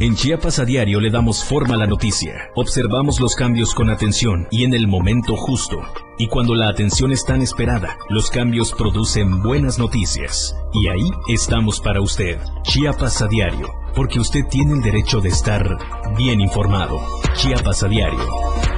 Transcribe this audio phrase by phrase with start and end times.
[0.00, 4.46] En Chiapas a diario le damos forma a la noticia, observamos los cambios con atención
[4.52, 5.80] y en el momento justo.
[6.18, 10.54] Y cuando la atención es tan esperada, los cambios producen buenas noticias.
[10.72, 12.38] Y ahí estamos para usted.
[12.62, 15.66] Chiapas a diario, porque usted tiene el derecho de estar
[16.16, 17.00] bien informado.
[17.34, 18.77] Chiapas a diario.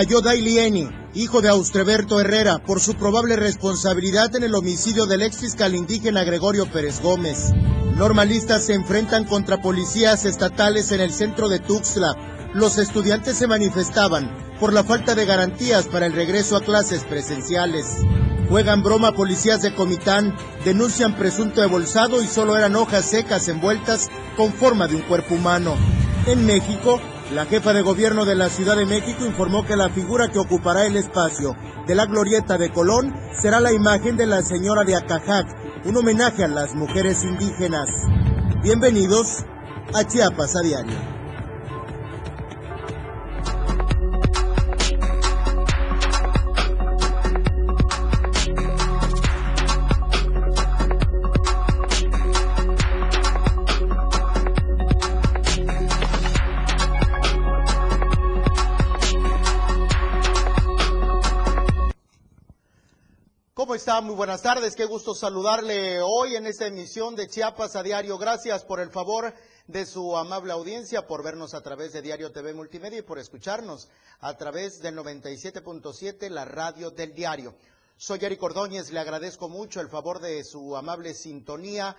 [0.00, 5.36] Cayó Dailieni, hijo de Austreberto Herrera, por su probable responsabilidad en el homicidio del ex
[5.36, 7.52] fiscal indígena Gregorio Pérez Gómez.
[7.96, 12.16] Normalistas se enfrentan contra policías estatales en el centro de Tuxtla.
[12.54, 17.98] Los estudiantes se manifestaban por la falta de garantías para el regreso a clases presenciales.
[18.48, 24.50] Juegan broma policías de Comitán, denuncian presunto embolsado y solo eran hojas secas envueltas con
[24.54, 25.76] forma de un cuerpo humano.
[26.26, 30.28] En México, la jefa de gobierno de la Ciudad de México informó que la figura
[30.28, 34.82] que ocupará el espacio de la glorieta de Colón será la imagen de la señora
[34.82, 35.46] de Acajac,
[35.84, 37.88] un homenaje a las mujeres indígenas.
[38.62, 39.44] Bienvenidos
[39.94, 41.19] a Chiapas a Diario.
[63.70, 64.74] Muy buenas tardes.
[64.74, 68.18] Qué gusto saludarle hoy en esta emisión de Chiapas a Diario.
[68.18, 69.32] Gracias por el favor
[69.68, 73.88] de su amable audiencia, por vernos a través de Diario TV Multimedia y por escucharnos
[74.18, 77.54] a través del 97.7, la radio del diario.
[77.96, 81.96] Soy Eric Ordóñez, le agradezco mucho el favor de su amable sintonía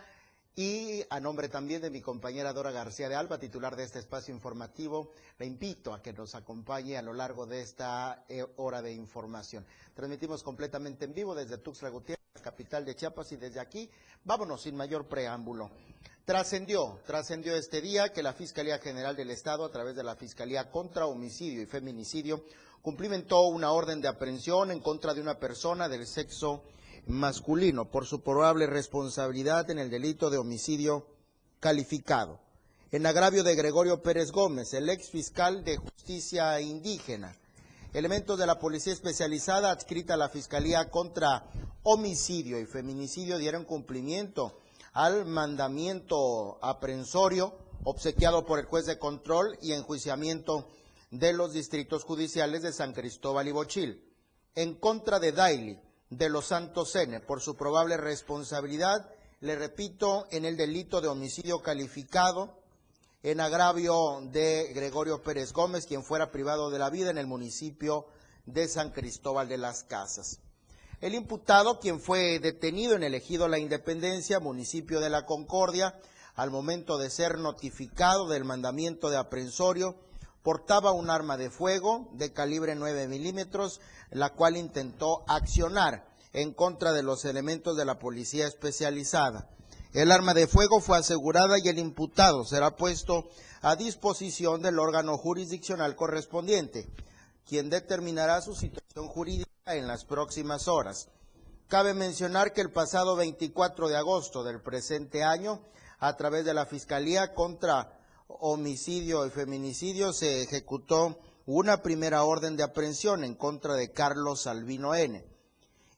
[0.56, 4.34] y a nombre también de mi compañera Dora García de Alba, titular de este espacio
[4.34, 8.92] informativo, le invito a que nos acompañe a lo largo de esta eh, hora de
[8.94, 9.66] información.
[9.94, 13.90] Transmitimos completamente en vivo desde Tuxtla Gutiérrez, capital de Chiapas, y desde aquí
[14.26, 15.72] vámonos sin mayor preámbulo.
[16.26, 20.70] Trascendió, trascendió este día que la Fiscalía General del Estado, a través de la Fiscalía
[20.70, 22.44] contra Homicidio y Feminicidio,
[22.82, 26.64] cumplimentó una orden de aprehensión en contra de una persona del sexo
[27.08, 31.08] masculino por su probable responsabilidad en el delito de homicidio
[31.60, 32.40] calificado.
[32.92, 37.36] En agravio de Gregorio Pérez Gómez, el ex fiscal de justicia indígena.
[37.94, 41.46] Elementos de la policía especializada adscrita a la Fiscalía contra
[41.84, 44.58] homicidio y feminicidio dieron cumplimiento
[44.94, 50.68] al mandamiento aprensorio obsequiado por el juez de control y enjuiciamiento
[51.10, 54.04] de los distritos judiciales de San Cristóbal y Bochil
[54.56, 55.80] en contra de Daily,
[56.12, 61.64] de los Santos N por su probable responsabilidad, le repito, en el delito de homicidio
[61.64, 62.62] calificado
[63.24, 68.06] en agravio de Gregorio Pérez Gómez, quien fuera privado de la vida en el municipio
[68.46, 70.40] de San Cristóbal de las Casas.
[71.00, 76.00] El imputado, quien fue detenido en el ejido La Independencia, municipio de La Concordia,
[76.36, 79.96] al momento de ser notificado del mandamiento de aprensorio,
[80.44, 86.94] portaba un arma de fuego de calibre 9 milímetros, la cual intentó accionar en contra
[86.94, 89.50] de los elementos de la policía especializada.
[89.94, 93.28] El arma de fuego fue asegurada y el imputado será puesto
[93.62, 96.88] a disposición del órgano jurisdiccional correspondiente,
[97.46, 101.10] quien determinará su situación jurídica en las próximas horas.
[101.68, 105.62] Cabe mencionar que el pasado 24 de agosto del presente año,
[106.00, 108.01] a través de la Fiscalía contra
[108.40, 114.96] Homicidio y Feminicidio, se ejecutó una primera orden de aprehensión en contra de Carlos Albino
[114.96, 115.26] N.,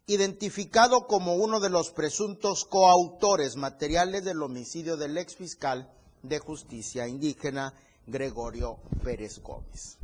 [0.08, 5.90] identificado como uno de los presuntos coautores materiales del homicidio del ex fiscal
[6.22, 7.74] de justicia indígena
[8.08, 9.98] Gregorio Pérez Gómez.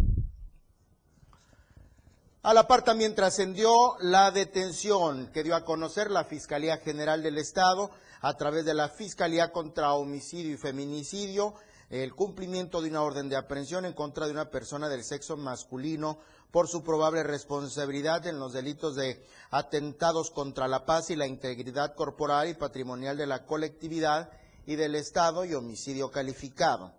[2.42, 7.38] A la par también trascendió la detención que dio a conocer la Fiscalía General del
[7.38, 11.54] Estado a través de la Fiscalía contra Homicidio y Feminicidio
[11.89, 16.19] el cumplimiento de una orden de aprehensión en contra de una persona del sexo masculino
[16.51, 21.95] por su probable responsabilidad en los delitos de atentados contra la paz y la integridad
[21.95, 24.30] corporal y patrimonial de la colectividad
[24.65, 26.94] y del Estado y homicidio calificado.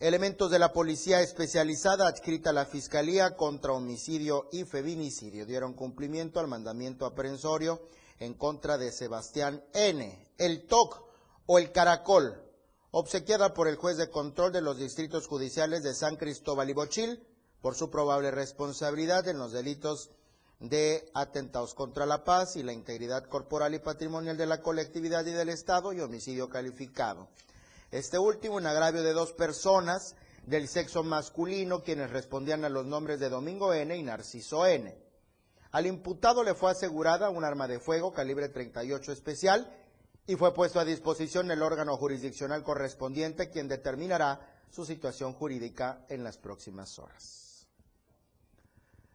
[0.00, 6.40] Elementos de la policía especializada adscrita a la Fiscalía contra homicidio y feminicidio dieron cumplimiento
[6.40, 7.82] al mandamiento aprehensorio
[8.18, 11.02] en contra de Sebastián N., el TOC
[11.46, 12.47] o el Caracol,
[12.90, 17.22] obsequiada por el juez de control de los distritos judiciales de San Cristóbal y Bochil
[17.60, 20.10] por su probable responsabilidad en los delitos
[20.60, 25.32] de atentados contra la paz y la integridad corporal y patrimonial de la colectividad y
[25.32, 27.28] del Estado y homicidio calificado.
[27.90, 30.14] Este último, un agravio de dos personas
[30.46, 33.96] del sexo masculino, quienes respondían a los nombres de Domingo N.
[33.96, 34.96] y Narciso N.
[35.70, 39.70] Al imputado le fue asegurada un arma de fuego calibre 38 especial
[40.28, 44.38] y fue puesto a disposición el órgano jurisdiccional correspondiente, quien determinará
[44.70, 47.66] su situación jurídica en las próximas horas.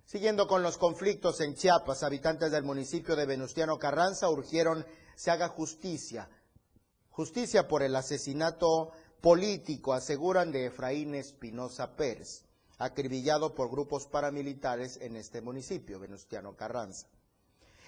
[0.05, 4.83] Siguiendo con los conflictos en Chiapas, habitantes del municipio de Venustiano Carranza urgieron
[5.15, 6.27] se haga justicia.
[7.11, 8.89] Justicia por el asesinato
[9.21, 12.43] político, aseguran, de Efraín Espinosa Pérez,
[12.79, 17.07] acribillado por grupos paramilitares en este municipio, Venustiano Carranza.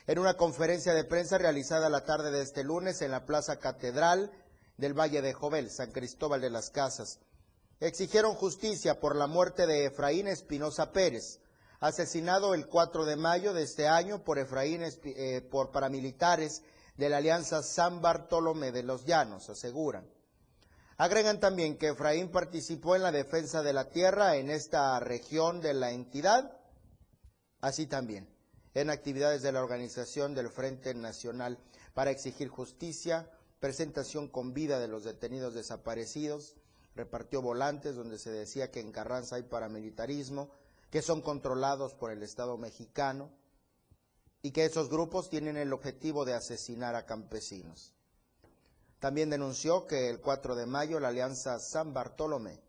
[0.07, 4.31] En una conferencia de prensa realizada la tarde de este lunes en la Plaza Catedral
[4.77, 7.19] del Valle de Jovel, San Cristóbal de las Casas,
[7.79, 11.39] exigieron justicia por la muerte de Efraín Espinosa Pérez,
[11.79, 16.61] asesinado el 4 de mayo de este año por Efraín, eh, por paramilitares
[16.97, 20.07] de la Alianza San Bartolomé de los Llanos, aseguran.
[20.97, 25.73] Agregan también que Efraín participó en la defensa de la tierra en esta región de
[25.73, 26.59] la entidad,
[27.59, 28.34] así también
[28.75, 31.57] en actividades de la organización del Frente Nacional
[31.93, 33.31] para exigir justicia,
[33.61, 36.55] presentación con vida de los detenidos desaparecidos,
[36.93, 40.51] repartió volantes donde se decía que en Carranza hay paramilitarismo,
[40.91, 43.31] que son controlados por el Estado mexicano
[44.41, 47.93] y que esos grupos tienen el objetivo de asesinar a campesinos.
[48.99, 52.61] También denunció que el 4 de mayo la Alianza San Bartolomé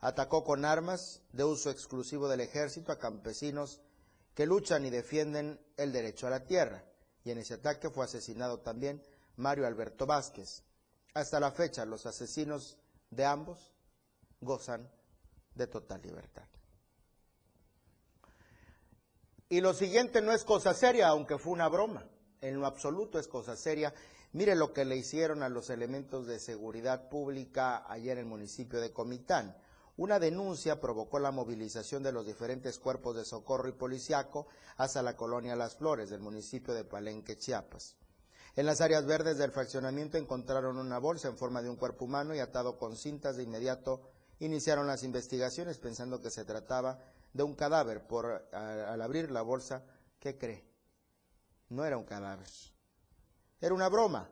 [0.00, 3.80] atacó con armas de uso exclusivo del ejército a campesinos
[4.38, 6.84] que luchan y defienden el derecho a la tierra,
[7.24, 9.02] y en ese ataque fue asesinado también
[9.34, 10.62] Mario Alberto Vázquez.
[11.12, 12.78] Hasta la fecha, los asesinos
[13.10, 13.72] de ambos
[14.40, 14.88] gozan
[15.56, 16.44] de total libertad.
[19.48, 22.06] Y lo siguiente no es cosa seria, aunque fue una broma.
[22.40, 23.92] En lo absoluto es cosa seria.
[24.34, 28.80] Mire lo que le hicieron a los elementos de seguridad pública ayer en el municipio
[28.80, 29.56] de Comitán.
[29.98, 34.46] Una denuncia provocó la movilización de los diferentes cuerpos de socorro y policiaco
[34.76, 37.96] hasta la colonia Las Flores del municipio de Palenque, Chiapas.
[38.54, 42.32] En las áreas verdes del fraccionamiento encontraron una bolsa en forma de un cuerpo humano
[42.32, 43.36] y atado con cintas.
[43.36, 44.08] De inmediato
[44.38, 47.00] iniciaron las investigaciones pensando que se trataba
[47.32, 48.06] de un cadáver.
[48.06, 49.82] Por, al abrir la bolsa,
[50.20, 50.64] ¿qué cree?
[51.70, 52.46] No era un cadáver.
[53.60, 54.30] Era una broma.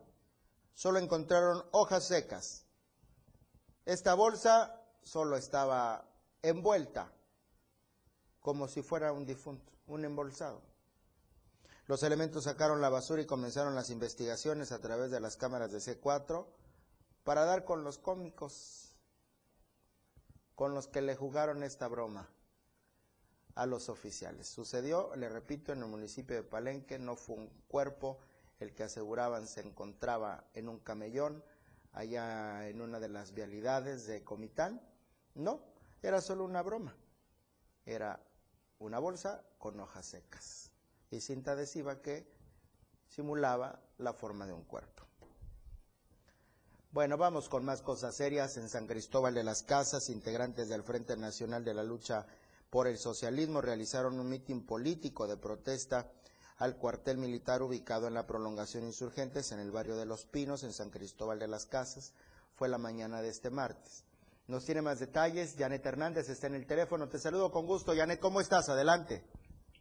[0.74, 2.66] Solo encontraron hojas secas.
[3.84, 4.75] Esta bolsa
[5.06, 6.04] solo estaba
[6.42, 7.12] envuelta,
[8.40, 10.60] como si fuera un difunto, un embolsado.
[11.86, 15.78] Los elementos sacaron la basura y comenzaron las investigaciones a través de las cámaras de
[15.78, 16.44] C4
[17.22, 18.96] para dar con los cómicos
[20.56, 22.28] con los que le jugaron esta broma
[23.54, 24.48] a los oficiales.
[24.48, 28.18] Sucedió, le repito, en el municipio de Palenque, no fue un cuerpo
[28.58, 31.44] el que aseguraban se encontraba en un camellón
[31.92, 34.80] allá en una de las vialidades de Comitán.
[35.36, 35.60] No,
[36.02, 36.96] era solo una broma.
[37.84, 38.20] Era
[38.78, 40.70] una bolsa con hojas secas
[41.10, 42.26] y cinta adhesiva que
[43.08, 45.04] simulaba la forma de un cuerpo.
[46.90, 48.56] Bueno, vamos con más cosas serias.
[48.56, 52.26] En San Cristóbal de las Casas, integrantes del Frente Nacional de la Lucha
[52.70, 56.10] por el socialismo realizaron un mitin político de protesta
[56.56, 60.72] al cuartel militar ubicado en la prolongación Insurgentes en el barrio de Los Pinos, en
[60.72, 62.14] San Cristóbal de las Casas.
[62.54, 64.05] Fue la mañana de este martes.
[64.48, 65.56] Nos tiene más detalles.
[65.58, 67.08] Janet Hernández está en el teléfono.
[67.08, 67.92] Te saludo con gusto.
[67.96, 68.68] Janet, ¿cómo estás?
[68.68, 69.22] Adelante.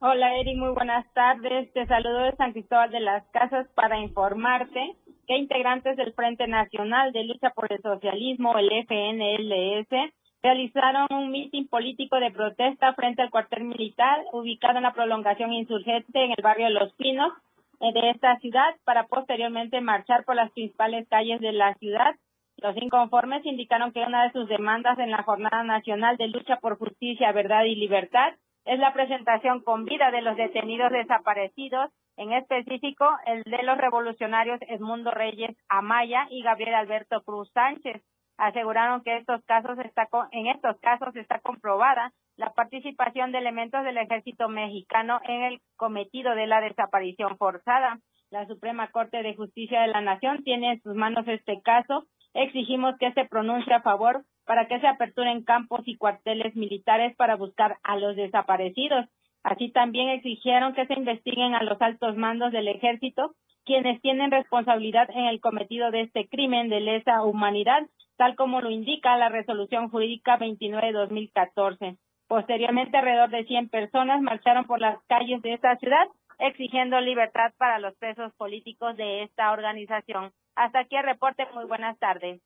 [0.01, 0.55] Hola, Eri.
[0.55, 1.71] Muy buenas tardes.
[1.73, 4.95] Te saludo de San Cristóbal de las Casas para informarte
[5.27, 11.67] que integrantes del Frente Nacional de Lucha por el Socialismo, el FNLS, realizaron un mitin
[11.67, 16.69] político de protesta frente al cuartel militar ubicado en la prolongación insurgente en el barrio
[16.69, 17.33] Los Pinos
[17.79, 22.15] eh, de esta ciudad para posteriormente marchar por las principales calles de la ciudad.
[22.57, 26.77] Los inconformes indicaron que una de sus demandas en la Jornada Nacional de Lucha por
[26.77, 28.33] Justicia, Verdad y Libertad
[28.65, 34.59] es la presentación con vida de los detenidos desaparecidos, en específico el de los revolucionarios
[34.67, 38.01] Edmundo Reyes Amaya y Gabriel Alberto Cruz Sánchez
[38.37, 45.43] aseguraron que en estos casos está comprobada la participación de elementos del ejército mexicano en
[45.43, 47.99] el cometido de la desaparición forzada.
[48.31, 52.05] La Suprema Corte de Justicia de la Nación tiene en sus manos este caso.
[52.35, 57.37] Exigimos que se pronuncie a favor para que se aperturen campos y cuarteles militares para
[57.37, 59.05] buscar a los desaparecidos.
[59.41, 65.09] Así también exigieron que se investiguen a los altos mandos del ejército quienes tienen responsabilidad
[65.09, 67.81] en el cometido de este crimen de lesa humanidad,
[68.17, 71.97] tal como lo indica la resolución jurídica 29 de 2014.
[72.27, 76.07] Posteriormente, alrededor de 100 personas marcharon por las calles de esta ciudad
[76.39, 80.31] exigiendo libertad para los presos políticos de esta organización.
[80.55, 81.45] Hasta aquí el reporte.
[81.53, 82.41] Muy buenas tardes.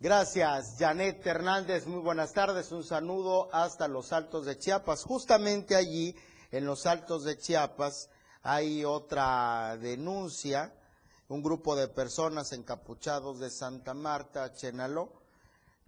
[0.00, 1.86] Gracias, Janet Hernández.
[1.86, 2.72] Muy buenas tardes.
[2.72, 5.04] Un saludo hasta los Altos de Chiapas.
[5.04, 6.14] Justamente allí,
[6.50, 8.10] en los Altos de Chiapas,
[8.42, 10.74] hay otra denuncia.
[11.28, 15.21] Un grupo de personas encapuchados de Santa Marta, Chenaló,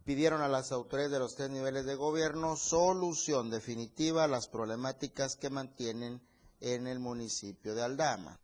[0.05, 5.37] pidieron a las autoridades de los tres niveles de gobierno solución definitiva a las problemáticas
[5.37, 6.21] que mantienen
[6.61, 8.39] en el municipio de Aldama.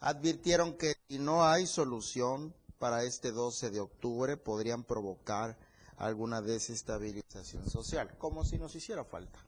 [0.00, 5.58] Advirtieron que si no hay solución, para este 12 de octubre podrían provocar
[5.98, 9.38] alguna desestabilización social, como si nos hiciera falta.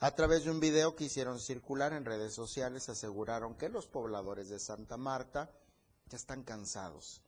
[0.00, 4.50] A través de un video que hicieron circular en redes sociales aseguraron que los pobladores
[4.50, 5.50] de Santa Marta
[6.10, 7.22] ya están cansados,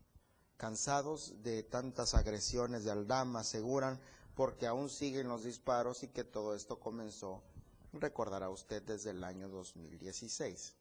[0.59, 3.99] cansados de tantas agresiones de Aldama, aseguran,
[4.35, 7.43] porque aún siguen los disparos y que todo esto comenzó,
[7.93, 10.75] recordará usted, desde el año 2016.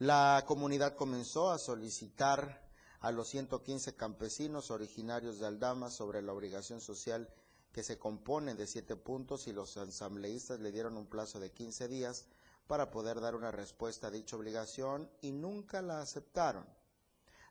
[0.00, 6.80] La comunidad comenzó a solicitar a los 115 campesinos originarios de Aldama sobre la obligación
[6.80, 7.28] social
[7.72, 11.86] que se compone de siete puntos y los asambleístas le dieron un plazo de 15
[11.86, 12.26] días
[12.66, 16.66] para poder dar una respuesta a dicha obligación y nunca la aceptaron.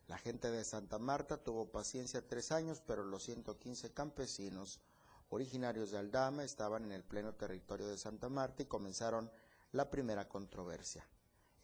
[0.08, 4.80] La gente de Santa Marta tuvo paciencia tres años, pero los 115 campesinos
[5.30, 9.30] originarios de Aldama estaban en el pleno territorio de Santa Marta y comenzaron
[9.72, 11.06] la primera controversia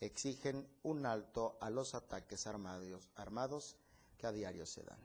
[0.00, 3.76] exigen un alto a los ataques armados, armados
[4.18, 4.98] que a diario se dan.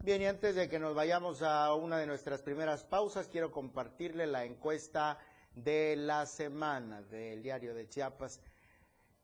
[0.00, 4.26] Bien, y antes de que nos vayamos a una de nuestras primeras pausas, quiero compartirle
[4.26, 5.18] la encuesta
[5.54, 8.40] de la semana del diario de Chiapas.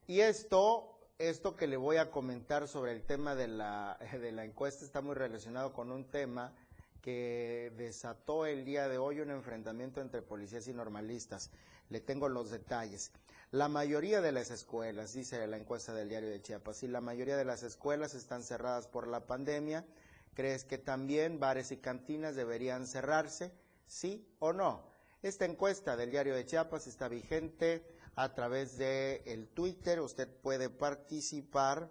[0.07, 4.45] Y esto, esto que le voy a comentar sobre el tema de la, de la
[4.45, 6.53] encuesta está muy relacionado con un tema
[7.01, 11.51] que desató el día de hoy un enfrentamiento entre policías y normalistas.
[11.91, 13.13] Le tengo los detalles.
[13.51, 17.37] La mayoría de las escuelas, dice la encuesta del diario de Chiapas, y la mayoría
[17.37, 19.85] de las escuelas están cerradas por la pandemia.
[20.33, 23.53] ¿Crees que también bares y cantinas deberían cerrarse?
[23.87, 24.89] ¿Sí o no?
[25.23, 27.85] Esta encuesta del diario de Chiapas está vigente
[28.17, 30.01] a través de el Twitter.
[30.01, 31.91] Usted puede participar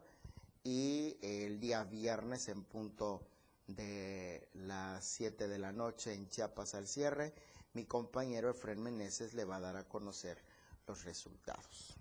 [0.63, 3.27] y el día viernes en punto
[3.67, 7.33] de las 7 de la noche en Chiapas al cierre,
[7.73, 10.37] mi compañero Efren Meneses le va a dar a conocer
[10.87, 11.95] los resultados.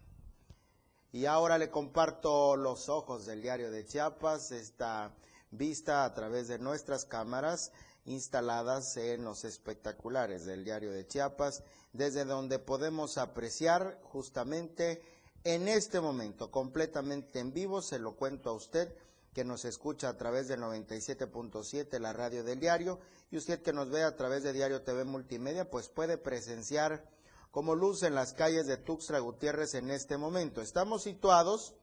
[1.12, 5.12] Y ahora le comparto los ojos del diario de Chiapas, esta
[5.50, 7.73] vista a través de nuestras cámaras
[8.04, 15.02] instaladas en los espectaculares del diario de Chiapas, desde donde podemos apreciar justamente
[15.44, 18.94] en este momento, completamente en vivo, se lo cuento a usted,
[19.32, 23.90] que nos escucha a través del 97.7, la radio del diario, y usted que nos
[23.90, 27.09] ve a través de Diario TV Multimedia, pues puede presenciar
[27.50, 30.61] como luz en las calles de Tuxtla Gutiérrez en este momento.
[30.61, 31.75] Estamos situados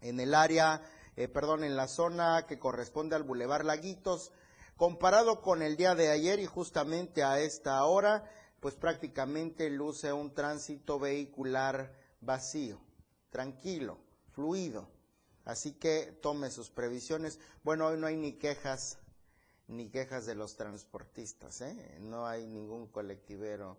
[0.00, 0.82] en el área,
[1.16, 4.32] eh, perdón, en la zona que corresponde al Boulevard Laguitos,
[4.78, 8.24] comparado con el día de ayer y justamente a esta hora,
[8.60, 12.80] pues prácticamente luce un tránsito vehicular vacío,
[13.30, 13.98] tranquilo,
[14.30, 14.88] fluido
[15.48, 17.40] Así que tome sus previsiones.
[17.64, 18.98] Bueno, hoy no hay ni quejas,
[19.66, 21.96] ni quejas de los transportistas, ¿eh?
[22.00, 23.78] No hay ningún colectivero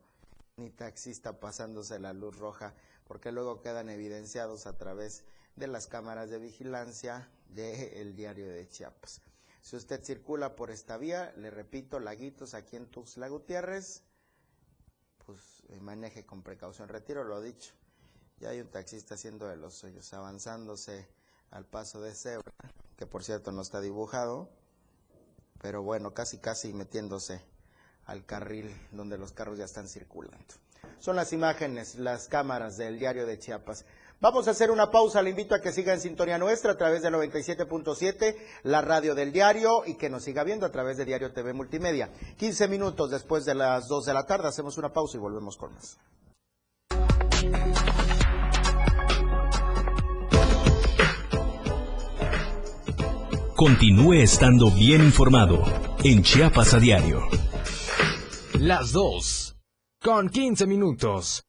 [0.58, 2.74] ni taxista pasándose la luz roja,
[3.06, 5.24] porque luego quedan evidenciados a través
[5.56, 9.22] de las cámaras de vigilancia del diario de Chiapas.
[9.62, 14.04] Si usted circula por esta vía, le repito, Laguitos aquí en Tuxtla Gutiérrez,
[15.26, 16.90] pues eh, maneje con precaución.
[16.90, 17.74] Retiro lo dicho.
[18.40, 21.08] Ya hay un taxista haciendo de los suyos, avanzándose
[21.52, 22.52] al paso de cebra,
[22.96, 24.50] que por cierto no está dibujado,
[25.62, 27.42] pero bueno, casi casi metiéndose
[28.06, 30.56] al carril donde los carros ya están circulando.
[31.00, 33.86] Son las imágenes, las cámaras del diario de Chiapas.
[34.22, 37.02] Vamos a hacer una pausa, le invito a que siga en sintonía nuestra a través
[37.02, 41.32] del 97.7, la radio del diario, y que nos siga viendo a través de Diario
[41.32, 42.12] TV Multimedia.
[42.38, 45.74] 15 minutos después de las 2 de la tarde, hacemos una pausa y volvemos con
[45.74, 45.98] más.
[53.56, 55.64] Continúe estando bien informado
[56.04, 57.22] en Chiapas a diario.
[58.60, 59.56] Las 2.
[60.02, 61.49] Con 15 minutos.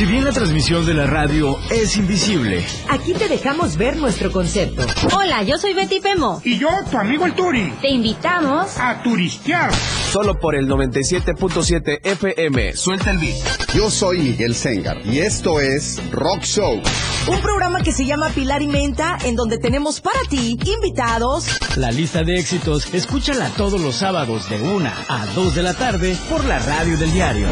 [0.00, 4.86] Si bien la transmisión de la radio es invisible, aquí te dejamos ver nuestro concepto.
[5.14, 6.40] Hola, yo soy Betty Pemo.
[6.42, 7.70] Y yo, tu amigo el Turi.
[7.82, 9.70] Te invitamos a turistear.
[10.10, 12.76] Solo por el 97.7 FM.
[12.76, 13.36] Suelta el beat.
[13.74, 16.80] Yo soy Miguel Sengar y esto es Rock Show.
[17.28, 21.46] Un programa que se llama Pilar y Menta, en donde tenemos para ti invitados.
[21.76, 26.16] La lista de éxitos, escúchala todos los sábados de 1 a 2 de la tarde
[26.28, 27.46] por la radio del diario.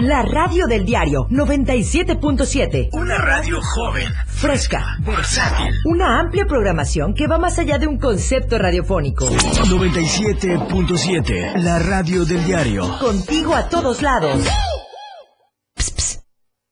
[0.00, 2.88] La radio del diario 97.7.
[2.92, 5.72] Una radio joven, fresca, versátil.
[5.84, 9.26] Una amplia programación que va más allá de un concepto radiofónico.
[9.26, 11.62] 97.7.
[11.62, 12.98] La radio del diario.
[12.98, 14.42] Contigo a todos lados.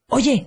[0.09, 0.47] Oye,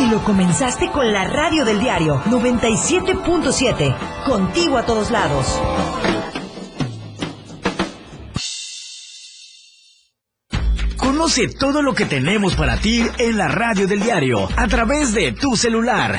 [0.00, 3.94] Y lo comenzaste con la radio del diario 97.7.
[4.24, 5.60] Contigo a todos lados.
[10.96, 15.32] Conoce todo lo que tenemos para ti en la radio del diario a través de
[15.32, 16.18] tu celular.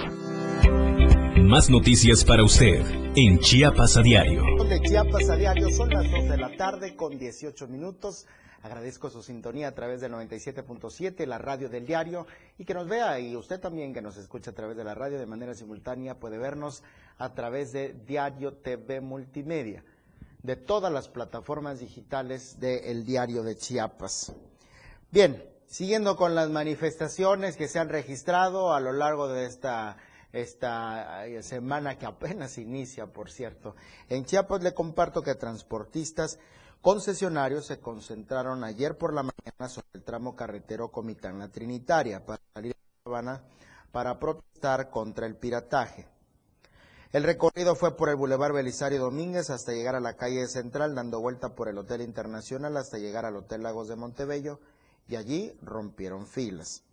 [1.51, 2.81] Más noticias para usted
[3.13, 4.41] en Chiapas a diario.
[4.69, 8.25] De Chiapas a diario son las 2 de la tarde con 18 minutos.
[8.63, 12.25] Agradezco su sintonía a través del 97.7, la radio del diario,
[12.57, 15.19] y que nos vea, y usted también que nos escucha a través de la radio
[15.19, 16.83] de manera simultánea puede vernos
[17.17, 19.83] a través de Diario TV Multimedia,
[20.43, 24.31] de todas las plataformas digitales del Diario de Chiapas.
[25.11, 29.97] Bien, siguiendo con las manifestaciones que se han registrado a lo largo de esta
[30.33, 33.75] esta semana que apenas inicia, por cierto.
[34.09, 36.39] En Chiapas le comparto que transportistas
[36.81, 42.73] concesionarios se concentraron ayer por la mañana sobre el tramo carretero Comitán-La Trinitaria para salir
[42.73, 43.43] a La Habana
[43.91, 46.07] para protestar contra el pirataje.
[47.11, 51.19] El recorrido fue por el Boulevard Belisario Domínguez hasta llegar a la calle central, dando
[51.19, 54.61] vuelta por el Hotel Internacional hasta llegar al Hotel Lagos de Montebello
[55.09, 56.83] y allí rompieron filas.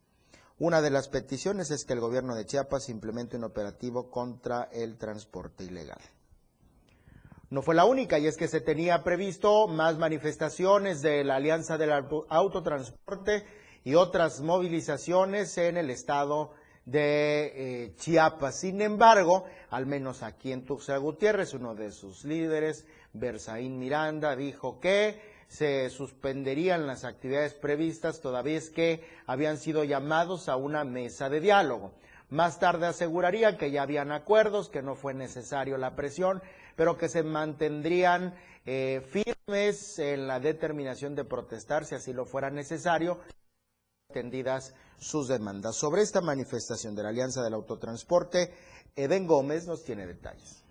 [0.60, 4.98] Una de las peticiones es que el gobierno de Chiapas implemente un operativo contra el
[4.98, 6.00] transporte ilegal.
[7.50, 11.78] No fue la única, y es que se tenía previsto más manifestaciones de la Alianza
[11.78, 13.46] del Autotransporte
[13.84, 16.50] y otras movilizaciones en el estado
[16.84, 17.52] de
[17.84, 18.58] eh, Chiapas.
[18.58, 24.80] Sin embargo, al menos aquí en Tuxtla Gutiérrez, uno de sus líderes, Berzaín Miranda, dijo
[24.80, 31.28] que se suspenderían las actividades previstas todavía es que habían sido llamados a una mesa
[31.28, 31.92] de diálogo.
[32.28, 36.42] Más tarde asegurarían que ya habían acuerdos, que no fue necesario la presión,
[36.76, 38.34] pero que se mantendrían
[38.66, 43.18] eh, firmes en la determinación de protestar si así lo fuera necesario,
[44.10, 45.76] atendidas sus demandas.
[45.76, 48.52] Sobre esta manifestación de la Alianza del Autotransporte,
[48.94, 50.67] Eden Gómez nos tiene detalles.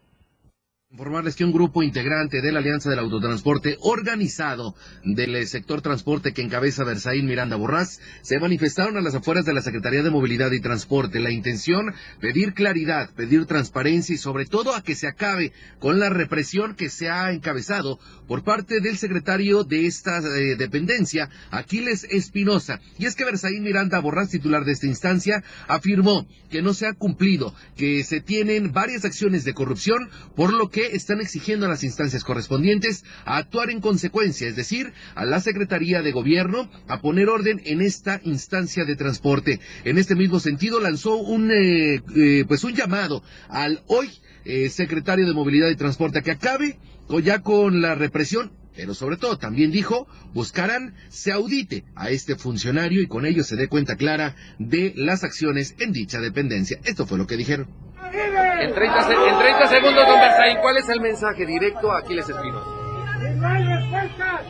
[0.89, 4.73] Informarles que un grupo integrante de la Alianza del Autotransporte organizado
[5.03, 9.61] del sector transporte que encabeza Versaín Miranda Borrás se manifestaron a las afueras de la
[9.61, 11.19] Secretaría de Movilidad y Transporte.
[11.19, 16.07] La intención, pedir claridad, pedir transparencia y sobre todo a que se acabe con la
[16.07, 22.79] represión que se ha encabezado por parte del secretario de esta eh, dependencia, Aquiles Espinosa.
[22.97, 26.93] Y es que Versaín Miranda Borrás, titular de esta instancia, afirmó que no se ha
[26.93, 31.69] cumplido, que se tienen varias acciones de corrupción, por lo que que están exigiendo a
[31.69, 37.01] las instancias correspondientes a actuar en consecuencia, es decir, a la Secretaría de Gobierno a
[37.01, 39.59] poner orden en esta instancia de transporte.
[39.85, 44.07] En este mismo sentido, lanzó un, eh, eh, pues un llamado al hoy
[44.45, 46.77] eh, secretario de Movilidad y Transporte a que acabe
[47.23, 53.01] ya con la represión pero sobre todo también dijo, buscarán se audite a este funcionario
[53.01, 56.79] y con ello se dé cuenta clara de las acciones en dicha dependencia.
[56.83, 57.86] Esto fue lo que dijeron.
[58.13, 62.65] En 30, segundos, don Berzaín, ¿cuál es el mensaje directo a Aquiles Espinosa?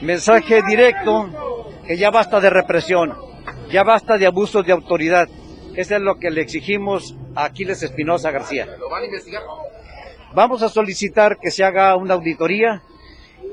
[0.01, 1.29] Mensaje directo,
[1.85, 3.13] que ya basta de represión,
[3.71, 5.27] ya basta de abusos de autoridad.
[5.75, 8.67] Eso es lo que le exigimos a Aquiles Espinosa García.
[8.79, 9.43] ¿Lo van a investigar?
[10.33, 12.83] Vamos a solicitar que se haga una auditoría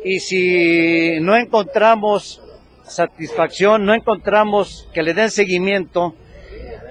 [0.04, 2.42] y si no encontramos
[2.84, 6.14] satisfacción, no encontramos que le den seguimiento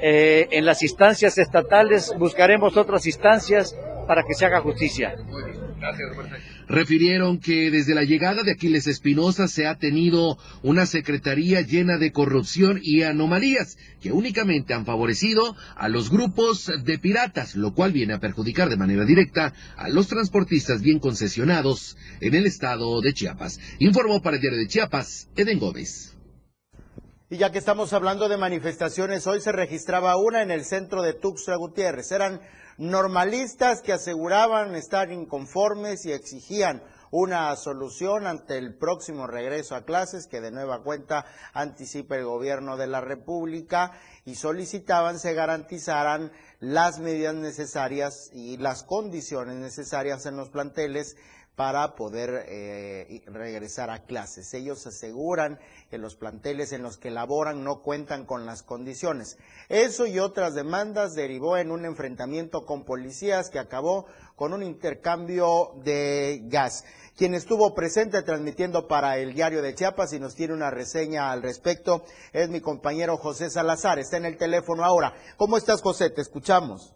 [0.05, 3.73] eh, en las instancias estatales, buscaremos otras instancias
[4.05, 5.15] para que se haga justicia.
[6.67, 12.11] Refirieron que desde la llegada de Aquiles Espinosa se ha tenido una secretaría llena de
[12.11, 18.13] corrupción y anomalías que únicamente han favorecido a los grupos de piratas, lo cual viene
[18.13, 23.61] a perjudicar de manera directa a los transportistas bien concesionados en el estado de Chiapas.
[23.79, 26.12] Informó para el diario de Chiapas, Eden Gómez.
[27.29, 31.13] Y ya que estamos hablando de manifestaciones, hoy se registraba una en el centro de
[31.13, 32.11] Tuxtla Gutiérrez.
[32.11, 32.41] Eran
[32.77, 40.27] normalistas que aseguraban estar inconformes y exigían una solución ante el próximo regreso a clases
[40.27, 43.93] que de nueva cuenta anticipa el gobierno de la República
[44.25, 51.15] y solicitaban se garantizaran las medidas necesarias y las condiciones necesarias en los planteles
[51.55, 54.53] para poder eh, regresar a clases.
[54.53, 59.37] Ellos aseguran que los planteles en los que laboran no cuentan con las condiciones.
[59.69, 65.73] Eso y otras demandas derivó en un enfrentamiento con policías que acabó con un intercambio
[65.83, 66.83] de gas.
[67.15, 71.43] Quien estuvo presente transmitiendo para el diario de Chiapas y nos tiene una reseña al
[71.43, 73.99] respecto es mi compañero José Salazar.
[73.99, 75.13] Está en el teléfono ahora.
[75.37, 76.09] ¿Cómo estás, José?
[76.09, 76.95] Te escuchamos.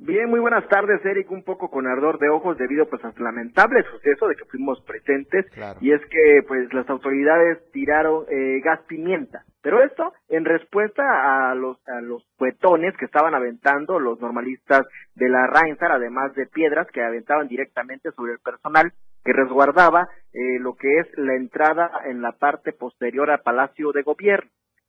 [0.00, 1.28] Bien, muy buenas tardes, Eric.
[1.32, 5.44] Un poco con ardor de ojos debido pues al lamentable suceso de que fuimos presentes
[5.80, 9.42] y es que pues las autoridades tiraron eh, gas pimienta.
[9.60, 15.28] Pero esto en respuesta a los a los cuetones que estaban aventando los normalistas de
[15.28, 18.92] la Reinsar, además de piedras que aventaban directamente sobre el personal
[19.24, 24.02] que resguardaba eh, lo que es la entrada en la parte posterior al Palacio de
[24.02, 24.48] Gobierno.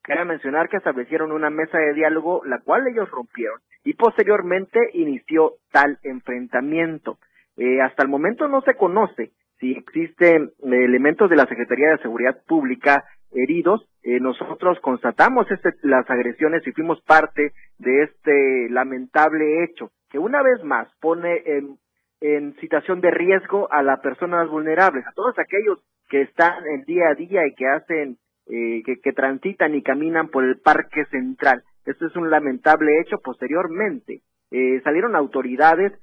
[0.09, 5.53] Cabe mencionar que establecieron una mesa de diálogo, la cual ellos rompieron, y posteriormente inició
[5.71, 7.19] tal enfrentamiento.
[7.57, 11.99] Eh, hasta el momento no se conoce si existen eh, elementos de la Secretaría de
[11.99, 13.87] Seguridad Pública heridos.
[14.01, 20.41] Eh, nosotros constatamos este, las agresiones y fuimos parte de este lamentable hecho, que una
[20.41, 21.77] vez más pone en,
[22.21, 27.09] en situación de riesgo a las personas vulnerables, a todos aquellos que están en día
[27.09, 28.17] a día y que hacen
[28.49, 31.63] eh, que, transitan y caminan por el Parque Central.
[31.85, 33.19] Esto es un lamentable hecho.
[33.19, 35.93] Posteriormente eh, salieron autoridades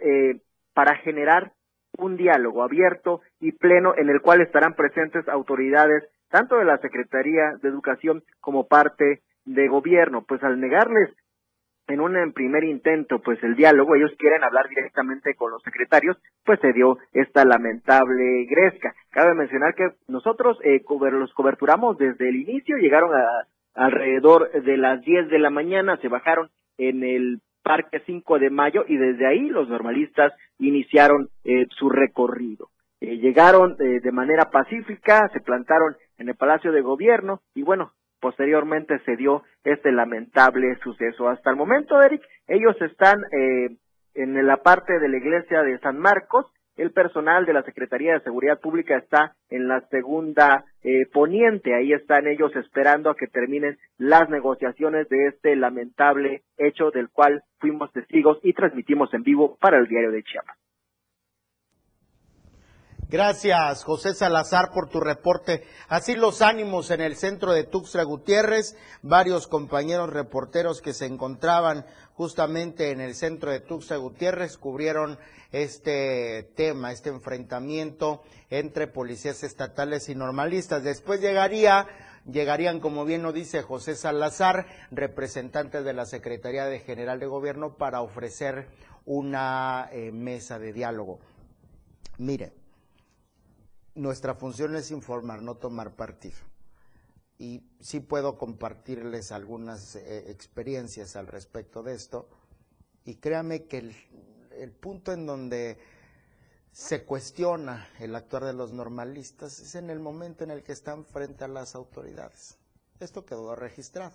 [0.00, 0.40] eh,
[0.72, 1.50] para generar
[1.98, 7.56] un diálogo abierto y pleno en el cual estarán presentes autoridades tanto de la Secretaría
[7.60, 10.22] de Educación como parte de gobierno.
[10.22, 11.16] Pues al negarles
[11.88, 16.58] en un primer intento, pues el diálogo, ellos quieren hablar directamente con los secretarios, pues
[16.60, 18.94] se dio esta lamentable gresca.
[19.10, 23.24] Cabe mencionar que nosotros eh, los coberturamos desde el inicio, llegaron a
[23.74, 28.84] alrededor de las 10 de la mañana, se bajaron en el Parque 5 de Mayo
[28.88, 32.68] y desde ahí los normalistas iniciaron eh, su recorrido.
[33.00, 37.92] Eh, llegaron eh, de manera pacífica, se plantaron en el Palacio de Gobierno y bueno,
[38.20, 41.28] posteriormente se dio este lamentable suceso.
[41.28, 43.76] Hasta el momento, Eric, ellos están eh,
[44.14, 46.46] en la parte de la iglesia de San Marcos.
[46.76, 51.74] El personal de la Secretaría de Seguridad Pública está en la segunda eh, poniente.
[51.74, 57.42] Ahí están ellos esperando a que terminen las negociaciones de este lamentable hecho del cual
[57.60, 60.56] fuimos testigos y transmitimos en vivo para el diario de Chiapas.
[63.08, 65.62] Gracias, José Salazar, por tu reporte.
[65.88, 68.76] Así los ánimos en el centro de Tuxtla Gutiérrez.
[69.02, 75.20] Varios compañeros reporteros que se encontraban justamente en el centro de Tuxtla Gutiérrez cubrieron
[75.52, 80.82] este tema, este enfrentamiento entre policías estatales y normalistas.
[80.82, 81.86] Después llegaría
[82.28, 87.76] llegarían, como bien lo dice José Salazar, representantes de la Secretaría de General de Gobierno
[87.76, 88.66] para ofrecer
[89.04, 91.20] una eh, mesa de diálogo.
[92.18, 92.65] Mire,
[93.96, 96.36] nuestra función es informar, no tomar partido.
[97.38, 102.28] Y sí puedo compartirles algunas eh, experiencias al respecto de esto.
[103.04, 103.92] Y créame que
[104.52, 105.78] el punto en donde
[106.76, 111.06] se cuestiona el actuar de los normalistas es en el momento en el que están
[111.06, 112.58] frente a las autoridades.
[113.00, 114.14] Esto quedó registrado.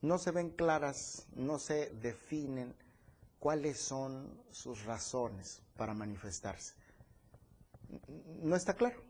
[0.00, 2.74] No se ven claras, no se definen
[3.40, 6.74] cuáles son sus razones para manifestarse.
[8.42, 9.02] No está claro.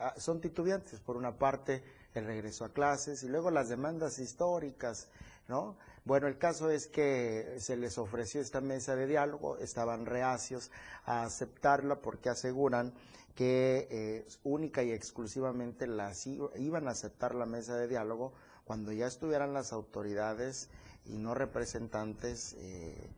[0.00, 1.00] Ah, son titubeantes.
[1.00, 1.82] Por una parte,
[2.14, 5.08] el regreso a clases y luego las demandas históricas,
[5.48, 5.76] ¿no?
[6.04, 10.70] Bueno, el caso es que se les ofreció esta mesa de diálogo, estaban reacios
[11.04, 12.94] a aceptarla porque aseguran
[13.34, 18.32] que eh, única y exclusivamente las iban a aceptar la mesa de diálogo
[18.64, 20.68] cuando ya estuvieran las autoridades
[21.06, 23.10] y no representantes eh,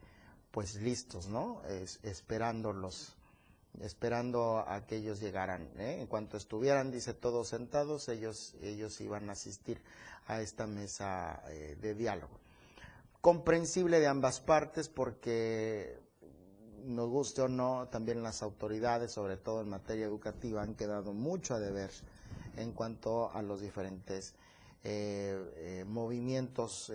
[0.50, 1.62] pues listos, ¿no?
[2.02, 3.16] esperándolos
[3.80, 5.68] esperando a que ellos llegaran.
[5.78, 5.98] ¿eh?
[6.00, 9.80] En cuanto estuvieran, dice, todos sentados, ellos, ellos iban a asistir
[10.26, 12.38] a esta mesa eh, de diálogo.
[13.20, 15.98] Comprensible de ambas partes porque,
[16.84, 21.54] nos guste o no, también las autoridades, sobre todo en materia educativa, han quedado mucho
[21.54, 21.90] a deber
[22.56, 24.34] en cuanto a los diferentes
[24.84, 26.90] eh, movimientos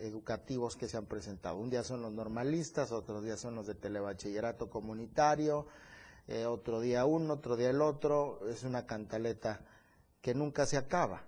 [0.00, 1.56] educativos que se han presentado.
[1.56, 5.66] Un día son los normalistas, otros días son los de telebachillerato comunitario,
[6.28, 9.60] eh, otro día uno, otro día el otro, es una cantaleta
[10.20, 11.24] que nunca se acaba.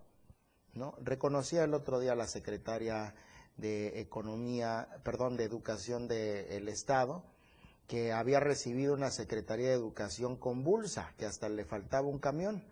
[0.75, 0.95] ¿no?
[1.03, 3.15] Reconocía el otro día la secretaria
[3.57, 7.23] de Economía, perdón, de Educación del Estado,
[7.87, 12.65] que había recibido una Secretaría de Educación convulsa, que hasta le faltaba un camión,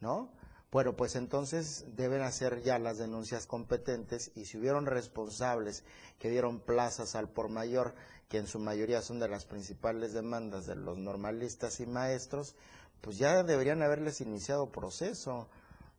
[0.00, 0.30] ¿no?
[0.70, 5.82] Bueno, pues entonces deben hacer ya las denuncias competentes y si hubieron responsables
[6.18, 7.94] que dieron plazas al por mayor
[8.28, 12.54] que en su mayoría son de las principales demandas de los normalistas y maestros,
[13.00, 15.48] pues ya deberían haberles iniciado proceso.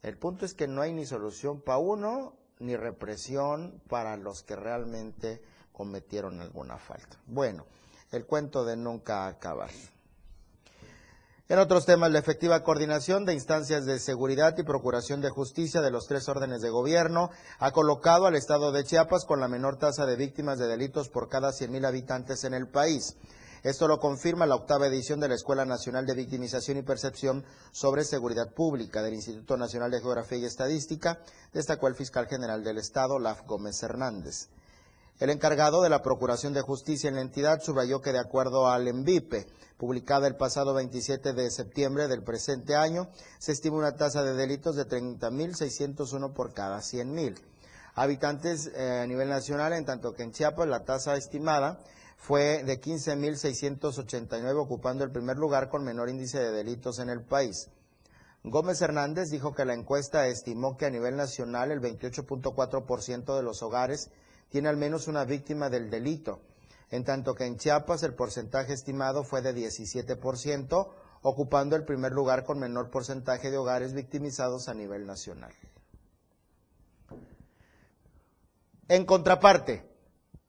[0.02, 4.56] El punto es que no hay ni solución para uno, ni represión para los que
[4.56, 7.18] realmente cometieron alguna falta.
[7.26, 7.66] Bueno,
[8.12, 9.70] el cuento de nunca acabar.
[11.52, 15.90] En otros temas, la efectiva coordinación de instancias de seguridad y procuración de justicia de
[15.90, 20.06] los tres órdenes de gobierno ha colocado al estado de Chiapas con la menor tasa
[20.06, 23.18] de víctimas de delitos por cada 100.000 habitantes en el país.
[23.64, 28.04] Esto lo confirma la octava edición de la Escuela Nacional de Victimización y Percepción sobre
[28.04, 31.20] Seguridad Pública del Instituto Nacional de Geografía y Estadística,
[31.52, 34.50] destacó el fiscal general del Estado, Laf Gómez Hernández.
[35.20, 38.88] El encargado de la Procuración de Justicia en la entidad subrayó que de acuerdo al
[38.88, 44.34] ENVIPE, publicada el pasado 27 de septiembre del presente año, se estima una tasa de
[44.34, 47.36] delitos de 30.601 por cada 100.000
[47.96, 51.80] habitantes eh, a nivel nacional, en tanto que en Chiapas la tasa estimada
[52.16, 57.70] fue de 15.689, ocupando el primer lugar con menor índice de delitos en el país.
[58.44, 63.62] Gómez Hernández dijo que la encuesta estimó que a nivel nacional el 28.4% de los
[63.62, 64.12] hogares
[64.50, 66.42] tiene al menos una víctima del delito,
[66.90, 70.90] en tanto que en Chiapas el porcentaje estimado fue de 17%,
[71.22, 75.54] ocupando el primer lugar con menor porcentaje de hogares victimizados a nivel nacional.
[78.88, 79.88] En contraparte,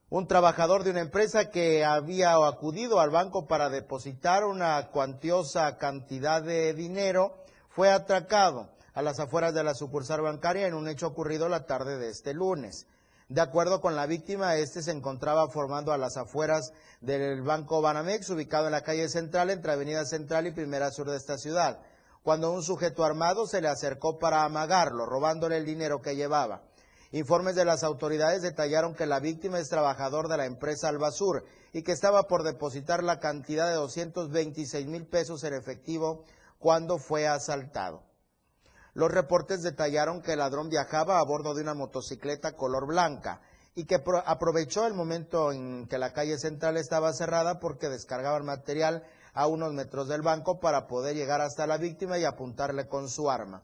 [0.09, 6.43] un trabajador de una empresa que había acudido al banco para depositar una cuantiosa cantidad
[6.43, 11.49] de dinero fue atracado a las afueras de la sucursal bancaria en un hecho ocurrido
[11.49, 12.87] la tarde de este lunes.
[13.31, 18.29] De acuerdo con la víctima, este se encontraba formando a las afueras del Banco Banamex,
[18.31, 21.79] ubicado en la calle Central, entre Avenida Central y Primera Sur de esta ciudad,
[22.25, 26.65] cuando un sujeto armado se le acercó para amagarlo, robándole el dinero que llevaba.
[27.13, 31.83] Informes de las autoridades detallaron que la víctima es trabajador de la empresa Albasur y
[31.83, 36.25] que estaba por depositar la cantidad de 226 mil pesos en efectivo
[36.59, 38.10] cuando fue asaltado.
[38.95, 43.41] Los reportes detallaron que el ladrón viajaba a bordo de una motocicleta color blanca
[43.75, 49.05] y que aprovechó el momento en que la calle central estaba cerrada porque descargaban material
[49.33, 53.31] a unos metros del banco para poder llegar hasta la víctima y apuntarle con su
[53.31, 53.63] arma,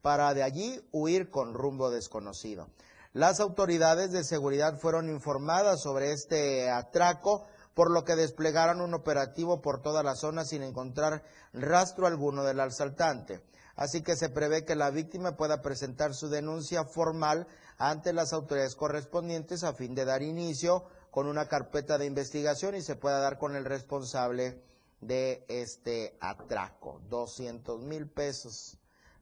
[0.00, 2.68] para de allí huir con rumbo desconocido.
[3.12, 9.60] Las autoridades de seguridad fueron informadas sobre este atraco, por lo que desplegaron un operativo
[9.60, 13.42] por toda la zona sin encontrar rastro alguno del asaltante
[13.78, 17.46] así que se prevé que la víctima pueda presentar su denuncia formal
[17.78, 22.82] ante las autoridades correspondientes a fin de dar inicio con una carpeta de investigación y
[22.82, 24.60] se pueda dar con el responsable
[25.00, 27.00] de este atraco.
[27.08, 28.78] 200 mil pesos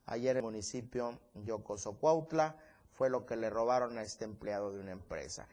[0.06, 2.56] ayer en el municipio Yocosocuautla
[2.92, 5.46] fue lo que le robaron a este empleado de una empresa.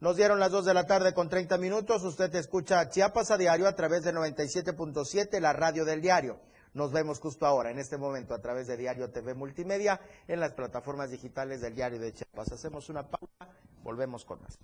[0.00, 2.04] Nos dieron las 2 de la tarde con 30 minutos.
[2.04, 6.40] Usted escucha Chiapas a diario a través de 97.7, la radio del diario.
[6.72, 10.52] Nos vemos justo ahora, en este momento, a través de Diario TV Multimedia, en las
[10.52, 12.52] plataformas digitales del Diario de Chiapas.
[12.52, 13.48] Hacemos una pausa,
[13.82, 14.58] volvemos con más.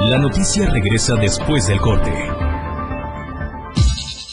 [0.00, 2.10] La noticia regresa después del corte.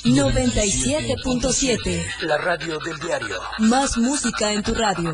[0.06, 3.36] 97.7 La radio del diario.
[3.60, 5.14] Más música en tu radio.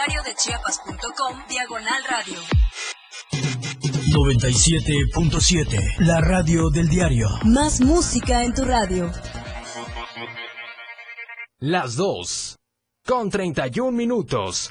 [0.00, 2.38] www.diariodechiapas.com Diagonal Radio.
[4.12, 5.78] 97.7.
[5.98, 7.28] La radio del diario.
[7.44, 9.12] Más música en tu radio.
[11.58, 12.56] Las 2.
[13.06, 14.70] Con 31 minutos.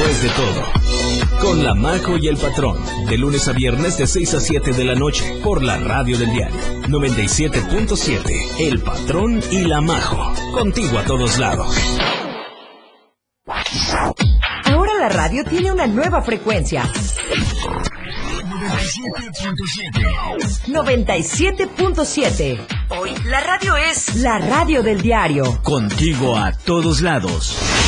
[0.00, 0.62] Después de todo,
[1.42, 4.84] con la Majo y el Patrón, de lunes a viernes de 6 a 7 de
[4.84, 6.56] la noche, por la radio del diario
[6.88, 11.76] 97.7, El Patrón y la Majo, contigo a todos lados.
[14.64, 16.90] Ahora la radio tiene una nueva frecuencia.
[20.66, 22.58] 97.7.
[22.88, 25.60] Hoy la radio es la radio del diario.
[25.62, 27.79] Contigo a todos lados.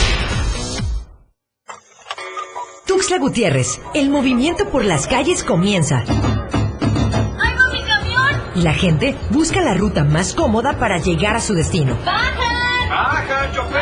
[3.02, 6.04] Tuxtla Gutiérrez, el movimiento por las calles comienza.
[6.06, 8.40] ¡Ay, mi camión!
[8.54, 11.98] Y la gente busca la ruta más cómoda para llegar a su destino.
[12.04, 12.88] ¡Bajan!
[12.88, 13.80] ¡Baja, chofer!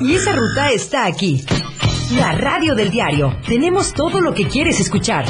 [0.00, 1.44] Y esa ruta está aquí.
[2.16, 3.36] La radio del diario.
[3.46, 5.24] Tenemos todo lo que quieres escuchar.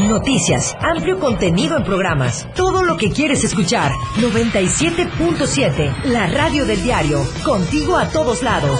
[0.00, 2.46] Noticias, amplio contenido en programas.
[2.54, 3.92] Todo lo que quieres escuchar.
[4.18, 6.04] 97.7.
[6.04, 7.24] La radio del diario.
[7.42, 8.78] Contigo a todos lados.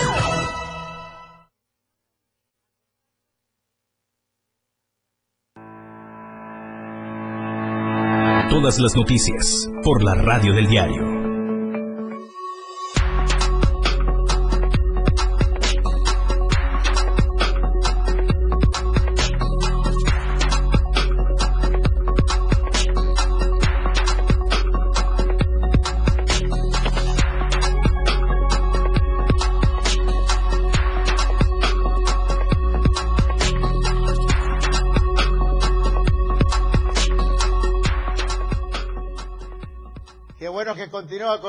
[8.77, 11.18] Las noticias por la radio del diario.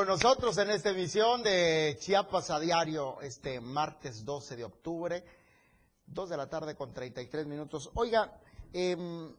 [0.10, 5.24] Nosotros en esta emisión de Chiapas a diario, este martes 12 de octubre,
[6.08, 7.92] 2 de la tarde con 33 minutos.
[7.94, 8.42] Oiga,
[8.74, 9.32] em,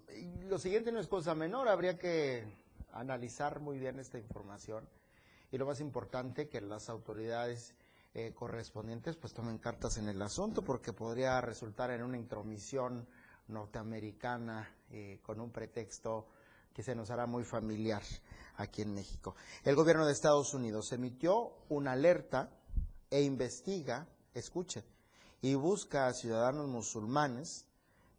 [0.49, 2.45] lo siguiente no es cosa menor, habría que
[2.93, 4.89] analizar muy bien esta información
[5.51, 7.75] y lo más importante que las autoridades
[8.15, 13.09] eh, correspondientes pues tomen cartas en el asunto porque podría resultar en una intromisión
[13.49, 16.29] norteamericana eh, con un pretexto
[16.73, 18.03] que se nos hará muy familiar
[18.61, 19.35] aquí en México.
[19.65, 22.51] El gobierno de Estados Unidos emitió una alerta
[23.11, 24.85] e investiga, escuche,
[25.43, 27.67] y busca a ciudadanos musulmanes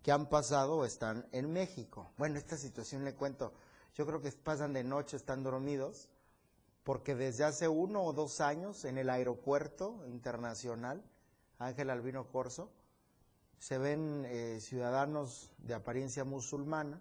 [0.01, 2.11] que han pasado o están en México.
[2.17, 3.53] Bueno, esta situación le cuento,
[3.95, 6.09] yo creo que pasan de noche, están dormidos,
[6.83, 11.03] porque desde hace uno o dos años en el aeropuerto internacional
[11.59, 12.71] Ángel Albino Corso
[13.59, 16.99] se ven eh, ciudadanos de apariencia musulmana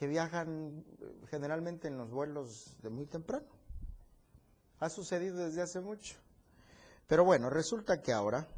[0.00, 3.44] que viajan eh, generalmente en los vuelos de muy temprano.
[4.78, 6.16] Ha sucedido desde hace mucho.
[7.06, 8.48] Pero bueno, resulta que ahora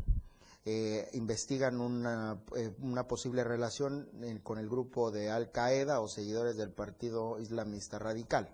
[0.65, 4.09] eh, investigan una, eh, una, posible relación
[4.45, 8.49] con el grupo de Al Qaeda o seguidores del Partido Islamista Radical.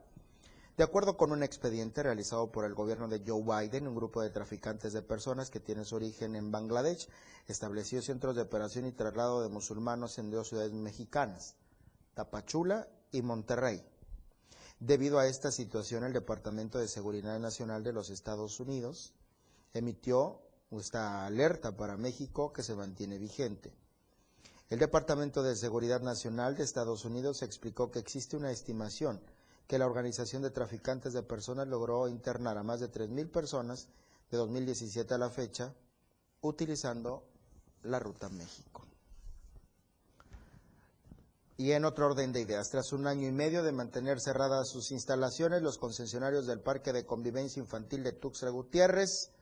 [0.78, 4.30] De acuerdo con un expediente realizado por el gobierno de Joe Biden, un grupo de
[4.30, 7.06] traficantes de personas que tiene su origen en Bangladesh
[7.48, 11.54] estableció centros de operación y traslado de musulmanos en dos ciudades mexicanas,
[12.18, 13.80] Tapachula y Monterrey.
[14.80, 19.14] Debido a esta situación, el Departamento de Seguridad Nacional de los Estados Unidos
[19.72, 23.72] emitió esta alerta para México que se mantiene vigente.
[24.68, 29.20] El Departamento de Seguridad Nacional de Estados Unidos explicó que existe una estimación
[29.68, 33.86] que la organización de traficantes de personas logró internar a más de 3.000 personas
[34.28, 35.72] de 2017 a la fecha
[36.40, 37.22] utilizando
[37.84, 38.88] la ruta México.
[41.60, 44.92] Y en otro orden de ideas, tras un año y medio de mantener cerradas sus
[44.92, 49.32] instalaciones, los concesionarios del Parque de Convivencia Infantil de Tuxtla Gutiérrez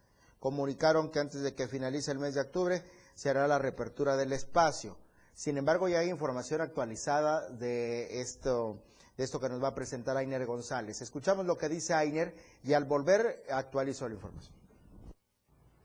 [0.40, 2.82] comunicaron que antes de que finalice el mes de octubre
[3.14, 4.96] se hará la reapertura del espacio.
[5.34, 8.82] Sin embargo, ya hay información actualizada de esto,
[9.18, 11.02] de esto que nos va a presentar Ainer González.
[11.02, 14.54] Escuchamos lo que dice Ainer y al volver actualizo la información.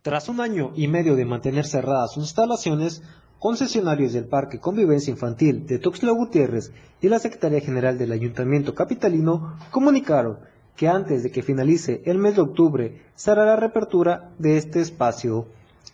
[0.01, 3.01] Tras un año y medio de mantener cerradas sus instalaciones,
[3.42, 6.72] concesionarios del Parque Convivencia Infantil de Tuxtla Gutiérrez
[7.02, 10.38] y la Secretaría General del Ayuntamiento Capitalino comunicaron
[10.76, 14.80] que antes de que finalice el mes de octubre se hará la reapertura de este
[14.80, 15.48] espacio.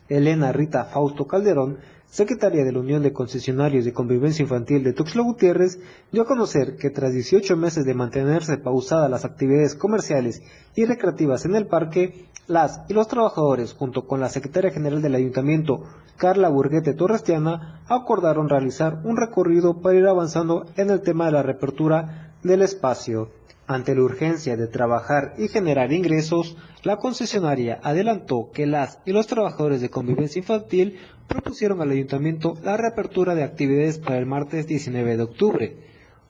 [0.09, 1.77] Elena Rita Fausto Calderón,
[2.09, 5.79] secretaria de la Unión de Concesionarios de Convivencia Infantil de Tuxtla Gutiérrez,
[6.11, 10.41] dio a conocer que tras 18 meses de mantenerse pausadas las actividades comerciales
[10.75, 15.15] y recreativas en el parque, las y los trabajadores, junto con la secretaria general del
[15.15, 15.83] ayuntamiento,
[16.15, 21.43] Carla Burguete Torrestiana, acordaron realizar un recorrido para ir avanzando en el tema de la
[21.43, 23.29] reapertura del espacio.
[23.69, 29.27] Ante la urgencia de trabajar y generar ingresos, la concesionaria adelantó que las y los
[29.27, 30.97] trabajadores de convivencia infantil
[31.27, 35.77] propusieron al ayuntamiento la reapertura de actividades para el martes 19 de octubre.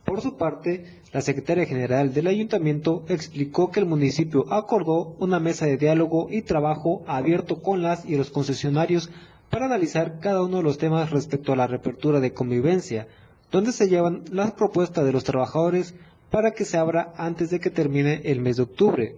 [0.04, 5.68] Por su parte, la secretaria general del ayuntamiento explicó que el municipio acordó una mesa
[5.68, 9.12] de diálogo y trabajo abierto con las y los concesionarios
[9.52, 13.08] para analizar cada uno de los temas respecto a la reapertura de convivencia,
[13.52, 15.94] donde se llevan las propuestas de los trabajadores
[16.30, 19.16] para que se abra antes de que termine el mes de octubre.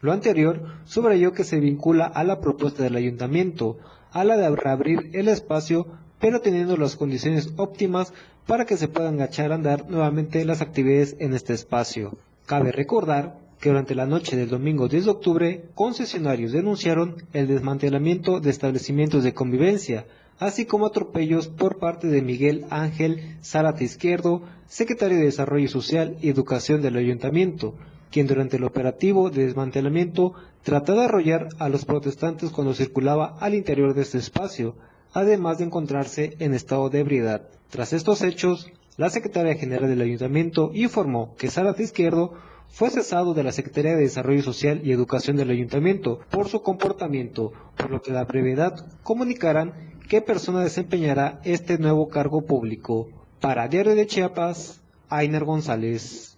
[0.00, 3.78] Lo anterior subrayó que se vincula a la propuesta del ayuntamiento,
[4.12, 5.86] a la de reabrir el espacio,
[6.18, 8.12] pero teniendo las condiciones óptimas
[8.46, 12.16] para que se puedan echar a andar nuevamente las actividades en este espacio.
[12.46, 18.40] Cabe recordar que durante la noche del domingo 10 de octubre, concesionarios denunciaron el desmantelamiento
[18.40, 20.06] de establecimientos de convivencia,
[20.40, 26.30] así como atropellos por parte de Miguel Ángel Zárate Izquierdo, secretario de Desarrollo Social y
[26.30, 27.74] Educación del Ayuntamiento,
[28.10, 30.32] quien durante el operativo de desmantelamiento
[30.64, 34.74] trató de arrollar a los protestantes cuando circulaba al interior de este espacio,
[35.12, 37.48] además de encontrarse en estado de ebriedad.
[37.68, 42.32] Tras estos hechos, la secretaria general del ayuntamiento informó que Zárate Izquierdo
[42.68, 47.52] fue cesado de la Secretaría de Desarrollo Social y Educación del Ayuntamiento por su comportamiento,
[47.76, 53.08] por lo que la brevedad comunicarán qué persona desempeñará este nuevo cargo público.
[53.40, 56.36] Para Diario de Chiapas, Ainer González.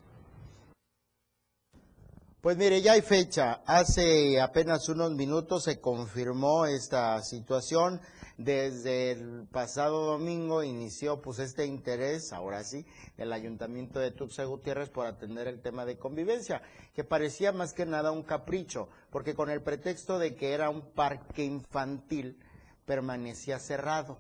[2.43, 3.63] Pues mire, ya hay fecha.
[3.65, 8.03] Hace apenas unos minutos se confirmó esta situación.
[8.37, 12.85] Desde el pasado domingo inició pues este interés, ahora sí,
[13.17, 16.61] el ayuntamiento de Tuxtla Gutiérrez por atender el tema de convivencia,
[16.95, 20.83] que parecía más que nada un capricho, porque con el pretexto de que era un
[20.93, 22.39] parque infantil
[22.85, 24.19] permanecía cerrado.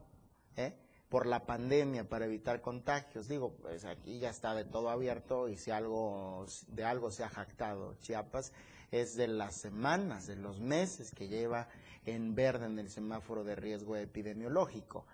[0.56, 0.74] ¿eh?
[1.12, 3.28] por la pandemia para evitar contagios.
[3.28, 7.28] Digo, pues aquí ya está de todo abierto y si algo de algo se ha
[7.28, 8.54] jactado Chiapas
[8.90, 11.68] es de las semanas, de los meses que lleva
[12.06, 15.04] en verde en el semáforo de riesgo epidemiológico.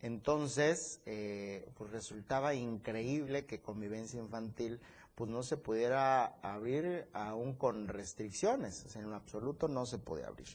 [0.00, 4.80] Entonces, eh, pues resultaba increíble que convivencia infantil
[5.16, 10.46] pues no se pudiera abrir aún con restricciones, en absoluto no se puede abrir.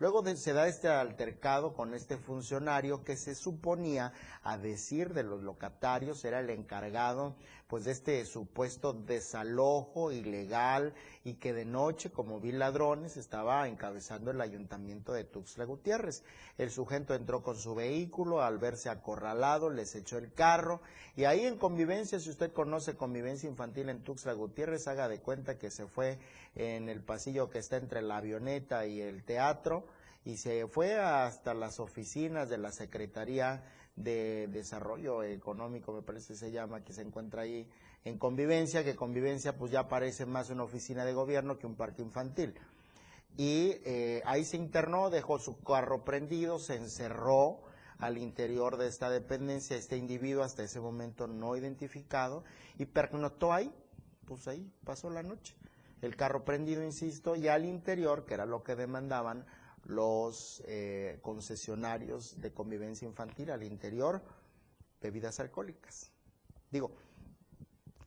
[0.00, 5.42] Luego se da este altercado con este funcionario que se suponía, a decir de los
[5.42, 7.36] locatarios, era el encargado
[7.70, 10.92] pues de este supuesto desalojo ilegal
[11.22, 16.24] y que de noche, como vi ladrones, estaba encabezando el ayuntamiento de Tuxtla Gutiérrez.
[16.58, 20.82] El sujeto entró con su vehículo, al verse acorralado, les echó el carro
[21.14, 25.56] y ahí en convivencia, si usted conoce convivencia infantil en Tuxtla Gutiérrez, haga de cuenta
[25.56, 26.18] que se fue
[26.56, 29.86] en el pasillo que está entre la avioneta y el teatro
[30.24, 33.62] y se fue hasta las oficinas de la Secretaría
[33.96, 37.68] de Desarrollo Económico, me parece que se llama, que se encuentra ahí
[38.04, 42.02] en Convivencia, que Convivencia pues ya parece más una oficina de gobierno que un parque
[42.02, 42.54] infantil.
[43.36, 47.60] Y eh, ahí se internó, dejó su carro prendido, se encerró
[47.98, 52.44] al interior de esta dependencia, este individuo hasta ese momento no identificado,
[52.78, 53.72] y pernoctó ahí,
[54.24, 55.54] pues ahí pasó la noche.
[56.00, 59.44] El carro prendido, insisto, y al interior, que era lo que demandaban,
[59.84, 64.22] los eh, concesionarios de convivencia infantil al interior
[65.00, 66.12] bebidas alcohólicas.
[66.70, 66.92] Digo,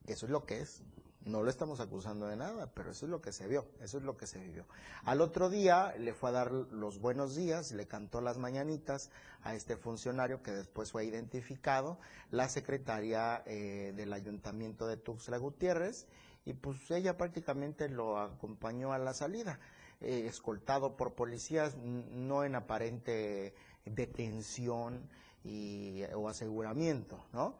[0.07, 0.83] eso es lo que es.
[1.25, 4.03] No lo estamos acusando de nada, pero eso es lo que se vio, eso es
[4.03, 4.65] lo que se vivió.
[5.05, 9.09] Al otro día le fue a dar los buenos días, le cantó las mañanitas
[9.41, 11.97] a este funcionario que después fue identificado,
[12.29, 16.07] la secretaria eh, del ayuntamiento de Tuxtla Gutiérrez,
[16.43, 19.61] y pues ella prácticamente lo acompañó a la salida.
[20.03, 23.53] Eh, escoltado por policías, no en aparente
[23.85, 25.09] detención
[25.43, 27.55] y, o aseguramiento, ¿no?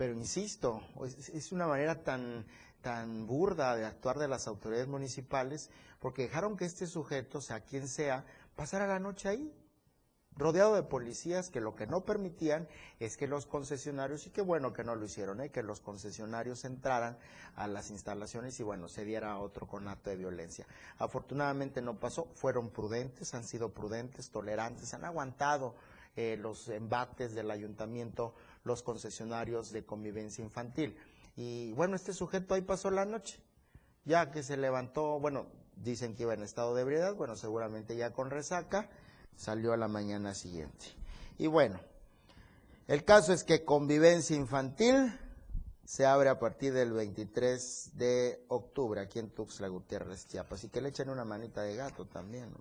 [0.00, 2.46] pero insisto, es, una manera tan,
[2.80, 5.68] tan burda de actuar de las autoridades municipales,
[5.98, 8.24] porque dejaron que este sujeto, sea quien sea,
[8.56, 9.52] pasara la noche ahí
[10.40, 12.66] rodeado de policías que lo que no permitían
[12.98, 15.50] es que los concesionarios, y qué bueno que no lo hicieron, ¿eh?
[15.50, 17.18] que los concesionarios entraran
[17.54, 20.66] a las instalaciones y bueno, se diera otro conato de violencia.
[20.98, 25.74] Afortunadamente no pasó, fueron prudentes, han sido prudentes, tolerantes, han aguantado
[26.16, 28.34] eh, los embates del ayuntamiento,
[28.64, 30.96] los concesionarios de convivencia infantil.
[31.36, 33.40] Y bueno, este sujeto ahí pasó la noche,
[34.04, 38.12] ya que se levantó, bueno, dicen que iba en estado de ebriedad, bueno, seguramente ya
[38.12, 38.88] con resaca,
[39.36, 40.86] salió a la mañana siguiente.
[41.38, 41.80] Y bueno,
[42.86, 45.12] el caso es que convivencia infantil
[45.84, 50.62] se abre a partir del 23 de octubre aquí en Tuxtla Gutiérrez, Chiapas.
[50.62, 52.54] Y que le echen una manita de gato también.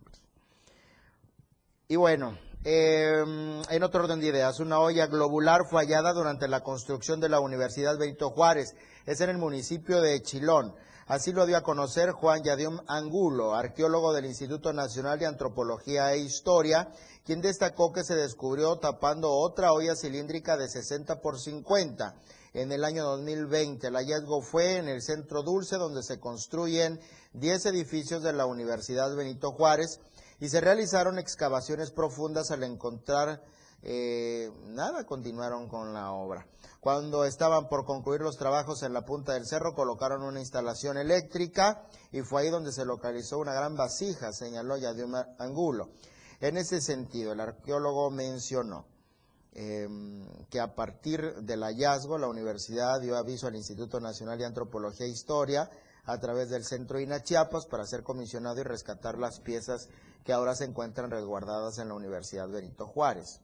[1.88, 6.62] Y bueno, em, en otro orden de ideas, una olla globular fue hallada durante la
[6.62, 8.76] construcción de la Universidad Benito Juárez.
[9.06, 10.74] Es en el municipio de Chilón.
[11.10, 16.20] Así lo dio a conocer Juan Yadium Angulo, arqueólogo del Instituto Nacional de Antropología e
[16.20, 16.92] Historia,
[17.26, 22.14] quien destacó que se descubrió tapando otra olla cilíndrica de 60 por 50
[22.54, 23.88] en el año 2020.
[23.88, 27.00] El hallazgo fue en el Centro Dulce, donde se construyen
[27.34, 30.00] 10 edificios de la Universidad Benito Juárez
[30.40, 33.42] y se realizaron excavaciones profundas al encontrar
[33.82, 36.46] eh, nada, continuaron con la obra.
[36.80, 41.84] Cuando estaban por concluir los trabajos en la punta del cerro, colocaron una instalación eléctrica
[42.12, 45.90] y fue ahí donde se localizó una gran vasija, señaló un Angulo.
[46.40, 48.86] En ese sentido, el arqueólogo mencionó
[49.52, 55.06] em, que a partir del hallazgo, la universidad dio aviso al Instituto Nacional de Antropología
[55.06, 55.70] e Historia
[56.06, 59.90] a través del Centro INA Chiapas para ser comisionado y rescatar las piezas
[60.24, 63.42] que ahora se encuentran resguardadas en la Universidad Benito Juárez.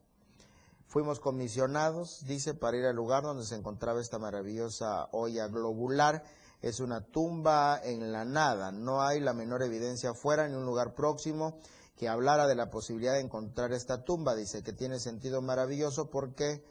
[0.96, 6.24] Fuimos comisionados, dice, para ir al lugar donde se encontraba esta maravillosa olla globular.
[6.62, 10.94] Es una tumba en la nada, no hay la menor evidencia afuera ni un lugar
[10.94, 11.58] próximo
[11.98, 14.34] que hablara de la posibilidad de encontrar esta tumba.
[14.34, 16.64] Dice que tiene sentido maravilloso porque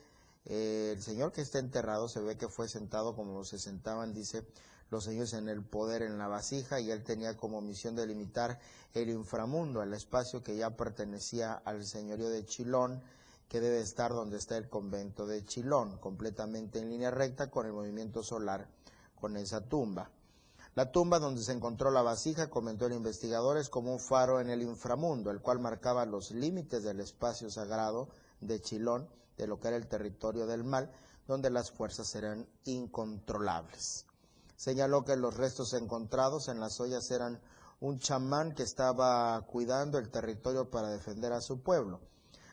[0.45, 4.43] eh, el señor que está enterrado se ve que fue sentado como se sentaban, dice,
[4.89, 8.57] los señores en el poder en la vasija y él tenía como misión delimitar
[8.95, 13.03] el inframundo, el espacio que ya pertenecía al señorío de Chilón
[13.47, 17.73] que debe estar donde está el convento de Chilón, completamente en línea recta con el
[17.73, 18.67] movimiento solar,
[19.19, 20.09] con esa tumba.
[20.73, 24.49] La tumba donde se encontró la vasija, comentó el investigador, es como un faro en
[24.49, 28.09] el inframundo, el cual marcaba los límites del espacio sagrado
[28.41, 30.91] de Chilón, de lo que era el territorio del mal,
[31.27, 34.05] donde las fuerzas eran incontrolables.
[34.57, 37.39] Señaló que los restos encontrados en las ollas eran
[37.79, 41.99] un chamán que estaba cuidando el territorio para defender a su pueblo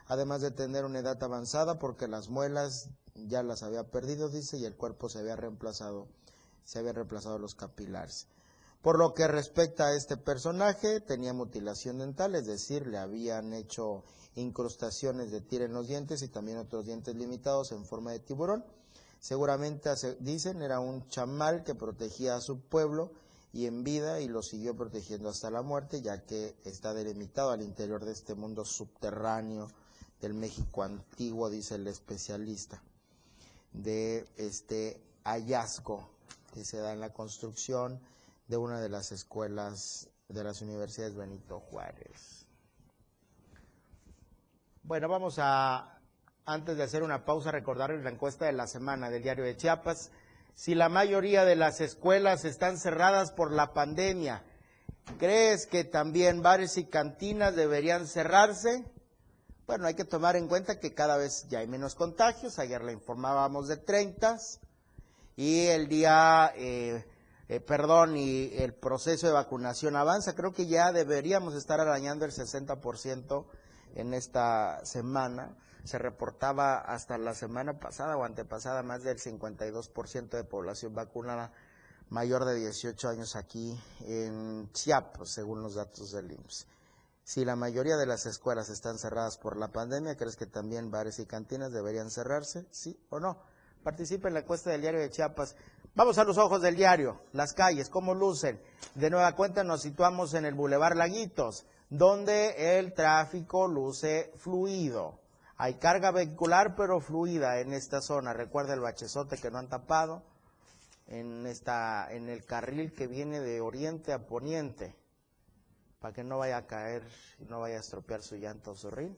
[0.07, 4.65] además de tener una edad avanzada porque las muelas ya las había perdido, dice, y
[4.65, 6.09] el cuerpo se había reemplazado,
[6.65, 8.27] se había reemplazado los capilares.
[8.83, 14.03] Por lo que respecta a este personaje, tenía mutilación dental, es decir, le habían hecho
[14.35, 18.65] incrustaciones de tira en los dientes y también otros dientes limitados en forma de tiburón.
[19.21, 23.13] Seguramente, dicen, era un chamal que protegía a su pueblo
[23.53, 27.63] y en vida y lo siguió protegiendo hasta la muerte, ya que está delimitado al
[27.63, 29.69] interior de este mundo subterráneo
[30.23, 32.81] del México antiguo, dice el especialista,
[33.73, 36.09] de este hallazgo
[36.55, 38.01] que se da en la construcción
[38.47, 42.47] de una de las escuelas de las universidades Benito Juárez.
[44.85, 45.99] Bueno, vamos a,
[46.47, 50.11] antes de hacer una pausa, recordarles la encuesta de la semana del diario de Chiapas.
[50.55, 54.45] Si la mayoría de las escuelas están cerradas por la pandemia,
[55.19, 58.85] ¿crees que también bares y cantinas deberían cerrarse?
[59.67, 62.59] Bueno, hay que tomar en cuenta que cada vez ya hay menos contagios.
[62.59, 64.39] Ayer le informábamos de 30
[65.37, 67.07] y el día, eh,
[67.49, 70.35] eh, perdón, y el proceso de vacunación avanza.
[70.35, 73.47] Creo que ya deberíamos estar arañando el 60%
[73.95, 75.57] en esta semana.
[75.85, 81.53] Se reportaba hasta la semana pasada o antepasada más del 52% de población vacunada
[82.09, 86.67] mayor de 18 años aquí en Chiapas, según los datos del IMSS.
[87.33, 91.19] Si la mayoría de las escuelas están cerradas por la pandemia, ¿crees que también bares
[91.19, 92.67] y cantinas deberían cerrarse?
[92.71, 93.39] ¿Sí o no?
[93.83, 95.57] Participa en la encuesta del diario de Chiapas.
[95.95, 98.61] Vamos a los ojos del diario, las calles, cómo lucen.
[98.97, 105.19] De nueva cuenta nos situamos en el Boulevard Laguitos, donde el tráfico luce fluido.
[105.57, 108.35] Hay carga vehicular, pero fluida en esta zona.
[108.35, 110.23] Recuerda el bachezote que no han tapado
[111.07, 115.01] en, esta, en el carril que viene de oriente a poniente
[116.03, 117.05] para que no vaya a caer,
[117.49, 119.17] no vaya a estropear su llanto o su rin,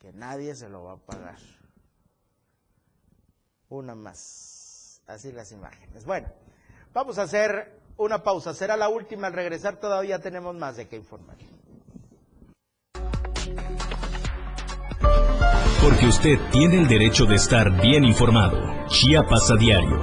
[0.00, 1.38] que nadie se lo va a pagar.
[3.68, 5.00] Una más.
[5.06, 6.04] así las imágenes.
[6.04, 6.28] Bueno,
[6.92, 8.54] vamos a hacer una pausa.
[8.54, 9.28] Será la última.
[9.28, 11.36] Al regresar todavía tenemos más de qué informar.
[15.82, 18.86] Porque usted tiene el derecho de estar bien informado.
[18.88, 20.00] Chiapas a diario.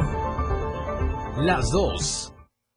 [1.38, 2.33] Las dos.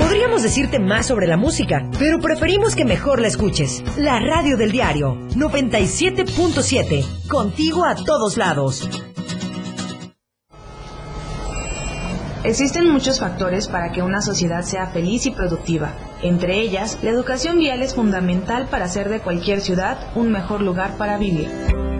[0.00, 3.82] Podríamos decirte más sobre la música, pero preferimos que mejor la escuches.
[3.96, 8.88] La radio del diario 97.7, contigo a todos lados.
[12.46, 15.92] Existen muchos factores para que una sociedad sea feliz y productiva.
[16.22, 20.96] Entre ellas, la educación vial es fundamental para hacer de cualquier ciudad un mejor lugar
[20.96, 21.48] para vivir.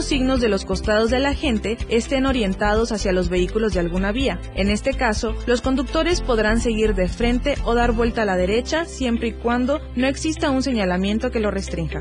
[0.00, 4.40] signos de los costados de la gente estén orientados hacia los vehículos de alguna vía.
[4.54, 8.86] En este caso, los conductores podrán seguir de frente o dar vuelta a la derecha
[8.86, 12.00] siempre y cuando no exista un señalamiento que lo restrinja.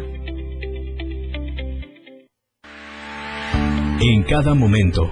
[3.99, 5.11] En cada momento,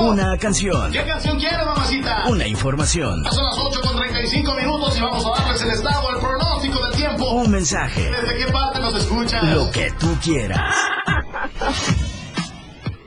[0.00, 0.92] Una canción.
[0.92, 2.24] ¿Qué canción quiere, mamacita?
[2.28, 3.24] Una información.
[3.30, 6.94] son las 8 con 35 minutos y vamos a darles el estado, el pronóstico del
[6.96, 7.30] tiempo.
[7.32, 8.10] Un mensaje.
[8.10, 9.42] ¿Desde qué parte nos escuchas?
[9.44, 10.74] Lo que tú quieras.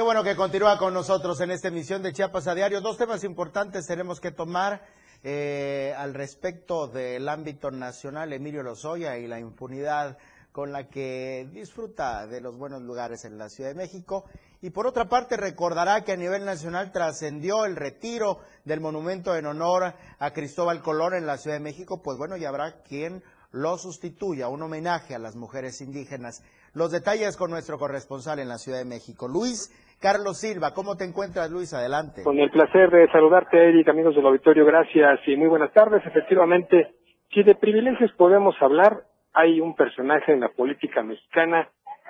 [0.00, 2.80] Qué bueno que continúa con nosotros en esta emisión de Chiapas a Diario.
[2.80, 4.80] Dos temas importantes tenemos que tomar
[5.22, 10.16] eh, al respecto del ámbito nacional, Emilio Lozoya y la impunidad
[10.52, 14.24] con la que disfruta de los buenos lugares en la Ciudad de México.
[14.62, 19.44] Y por otra parte, recordará que a nivel nacional trascendió el retiro del monumento en
[19.44, 22.00] honor a Cristóbal Colón en la Ciudad de México.
[22.00, 23.22] Pues bueno, ya habrá quien
[23.52, 26.42] lo sustituya, un homenaje a las mujeres indígenas.
[26.74, 30.72] Los detalles con nuestro corresponsal en la Ciudad de México, Luis Carlos Silva.
[30.72, 31.74] ¿Cómo te encuentras, Luis?
[31.74, 32.22] Adelante.
[32.22, 34.64] Con el placer de saludarte, Eric, amigos del auditorio.
[34.64, 36.06] Gracias y muy buenas tardes.
[36.06, 36.94] Efectivamente,
[37.34, 39.02] si de privilegios podemos hablar,
[39.32, 41.68] hay un personaje en la política mexicana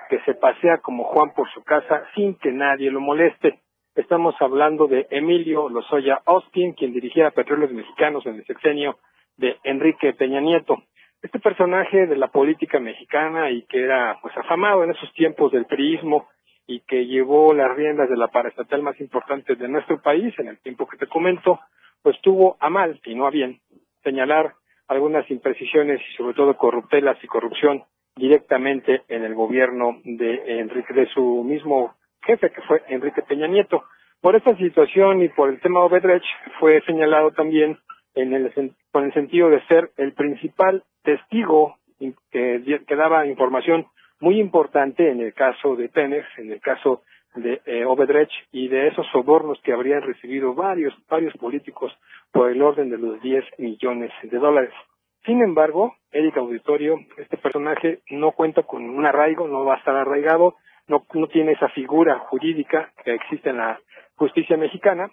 [0.09, 3.59] que se pasea como Juan por su casa sin que nadie lo moleste.
[3.95, 8.99] Estamos hablando de Emilio Lozoya Austin, quien dirigía Petróleos Mexicanos en el sexenio
[9.37, 10.77] de Enrique Peña Nieto.
[11.21, 15.65] Este personaje de la política mexicana y que era pues afamado en esos tiempos del
[15.65, 16.27] priismo
[16.65, 20.59] y que llevó las riendas de la paraestatal más importante de nuestro país en el
[20.59, 21.59] tiempo que te comento,
[22.01, 23.59] pues tuvo a mal y no a bien
[24.03, 24.53] señalar
[24.87, 27.83] algunas imprecisiones y sobre todo corruptelas y corrupción
[28.15, 33.83] directamente en el gobierno de Enrique, de su mismo jefe que fue Enrique Peña Nieto.
[34.21, 36.23] Por esta situación y por el tema Obedrech
[36.59, 37.77] fue señalado también
[38.15, 38.51] en el,
[38.91, 41.75] con el sentido de ser el principal testigo
[42.31, 43.87] que, daba información
[44.19, 47.01] muy importante en el caso de Penex, en el caso
[47.35, 51.93] de eh, Obedrech y de esos sobornos que habrían recibido varios, varios políticos
[52.31, 54.73] por el orden de los 10 millones de dólares.
[55.25, 59.95] Sin embargo, Eric Auditorio, este personaje no cuenta con un arraigo, no va a estar
[59.95, 60.55] arraigado,
[60.87, 63.79] no tiene esa figura jurídica que existe en la
[64.15, 65.11] justicia mexicana,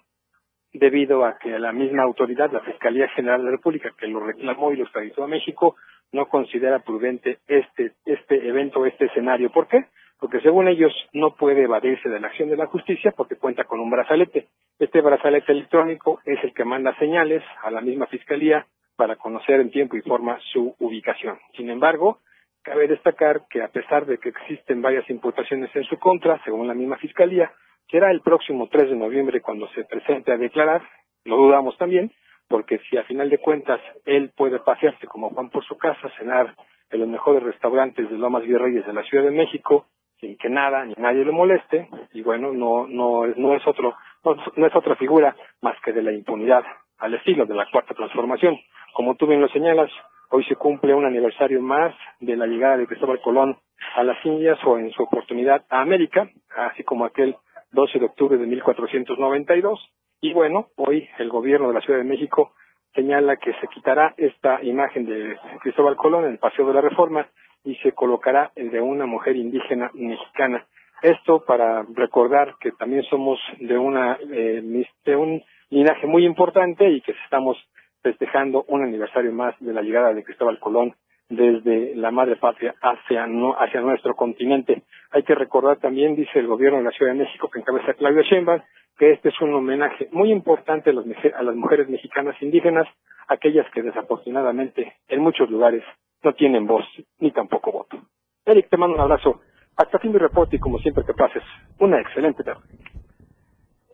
[0.73, 4.71] debido a que la misma autoridad, la Fiscalía General de la República, que lo reclamó
[4.71, 5.75] y lo extraditó a México,
[6.11, 9.51] no considera prudente este, este evento, este escenario.
[9.51, 9.85] ¿Por qué?
[10.19, 13.79] porque según ellos no puede evadirse de la acción de la justicia porque cuenta con
[13.79, 14.47] un brazalete.
[14.77, 18.65] Este brazalete electrónico es el que manda señales a la misma fiscalía
[18.97, 21.39] para conocer en tiempo y forma su ubicación.
[21.55, 22.19] Sin embargo,
[22.63, 26.73] cabe destacar que a pesar de que existen varias imputaciones en su contra, según la
[26.73, 27.51] misma fiscalía,
[27.89, 30.81] será el próximo 3 de noviembre cuando se presente a declarar,
[31.25, 32.11] lo dudamos también,
[32.47, 36.55] porque si a final de cuentas él puede pasearse como Juan por su casa, cenar
[36.89, 39.85] en los mejores restaurantes de Lomas Virreyes de la Ciudad de México,
[40.19, 44.67] sin que nada ni nadie le moleste, y bueno, no, no, no es otro, no,
[44.67, 46.63] es otra figura más que de la impunidad,
[46.97, 48.57] al estilo de la cuarta transformación.
[48.93, 49.91] Como tú bien lo señalas,
[50.31, 53.57] hoy se cumple un aniversario más de la llegada de Cristóbal Colón
[53.95, 57.35] a las Indias o en su oportunidad a América, así como aquel
[57.71, 59.79] 12 de octubre de 1492.
[60.21, 62.53] Y bueno, hoy el gobierno de la Ciudad de México
[62.93, 67.27] señala que se quitará esta imagen de Cristóbal Colón en el Paseo de la Reforma
[67.63, 70.65] y se colocará el de una mujer indígena mexicana.
[71.01, 74.61] Esto para recordar que también somos de una eh,
[75.05, 77.57] de un linaje muy importante y que estamos
[78.01, 80.95] festejando un aniversario más de la llegada de Cristóbal Colón
[81.29, 84.83] desde la madre patria hacia, no, hacia nuestro continente.
[85.11, 88.23] Hay que recordar también, dice el gobierno de la Ciudad de México, que encabeza Claudia
[88.23, 88.61] Sheinbaum,
[88.97, 91.05] que este es un homenaje muy importante a las,
[91.35, 92.87] a las mujeres mexicanas indígenas,
[93.27, 95.83] aquellas que desafortunadamente en muchos lugares
[96.23, 96.83] no tienen voz
[97.19, 97.97] ni tampoco voto.
[98.45, 99.41] Eric, te mando un abrazo.
[99.77, 101.43] Hasta fin mi reporte y como siempre que pases,
[101.79, 102.61] una excelente tarde.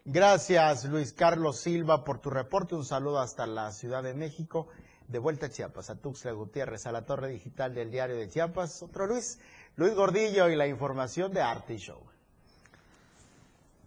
[0.05, 2.75] Gracias Luis Carlos Silva por tu reporte.
[2.75, 4.69] Un saludo hasta la Ciudad de México.
[5.07, 8.81] De vuelta a Chiapas, a Tuxtla Gutiérrez, a la torre digital del diario de Chiapas.
[8.81, 9.39] Otro Luis,
[9.75, 12.01] Luis Gordillo y la información de Arte Show.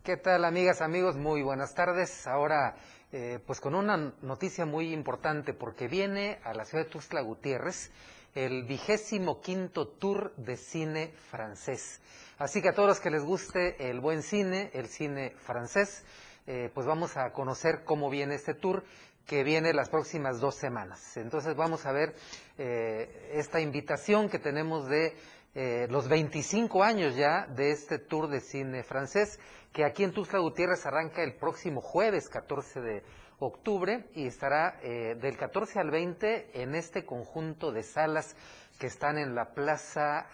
[0.04, 1.16] ¿Qué tal amigas, amigos?
[1.16, 2.26] Muy buenas tardes.
[2.26, 2.76] Ahora,
[3.12, 7.90] eh, pues con una noticia muy importante porque viene a la ciudad de Tuxtla Gutiérrez
[8.34, 12.00] el vigésimo quinto tour de cine francés.
[12.38, 16.04] Así que a todos los que les guste el buen cine, el cine francés,
[16.48, 18.82] eh, pues vamos a conocer cómo viene este tour
[19.26, 21.18] que viene las próximas dos semanas.
[21.18, 22.14] Entonces vamos a ver
[22.56, 25.14] eh, esta invitación que tenemos de
[25.54, 29.38] eh, los 25 años ya de este tour de cine francés,
[29.74, 33.02] que aquí en Tuxtla Gutiérrez arranca el próximo jueves 14 de
[33.40, 38.34] octubre y estará eh, del 14 al 20 en este conjunto de salas
[38.78, 40.28] que están en la plaza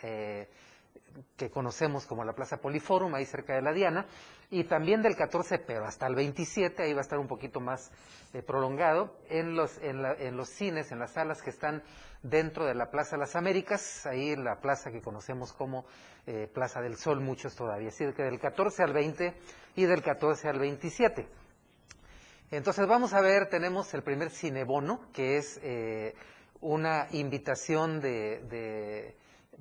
[1.37, 4.07] que conocemos como la Plaza Poliforum, ahí cerca de la Diana,
[4.51, 7.91] y también del 14, pero hasta el 27, ahí va a estar un poquito más
[8.33, 11.83] eh, prolongado, en los, en, los cines, en las salas que están
[12.23, 15.85] dentro de la Plaza las Américas, ahí en la plaza que conocemos como
[16.27, 19.35] eh, Plaza del Sol, muchos todavía, así que del 14 al 20
[19.77, 21.29] y del 14 al 27.
[22.51, 26.15] Entonces vamos a ver, tenemos el primer cinebono, que es eh,
[26.61, 29.17] una invitación de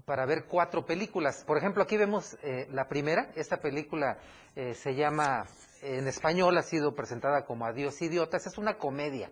[0.06, 1.44] para ver cuatro películas.
[1.46, 3.32] Por ejemplo, aquí vemos eh, la primera.
[3.36, 4.18] Esta película
[4.56, 5.46] eh, se llama,
[5.82, 8.46] en español ha sido presentada como Adiós Idiotas.
[8.48, 9.32] Es una comedia.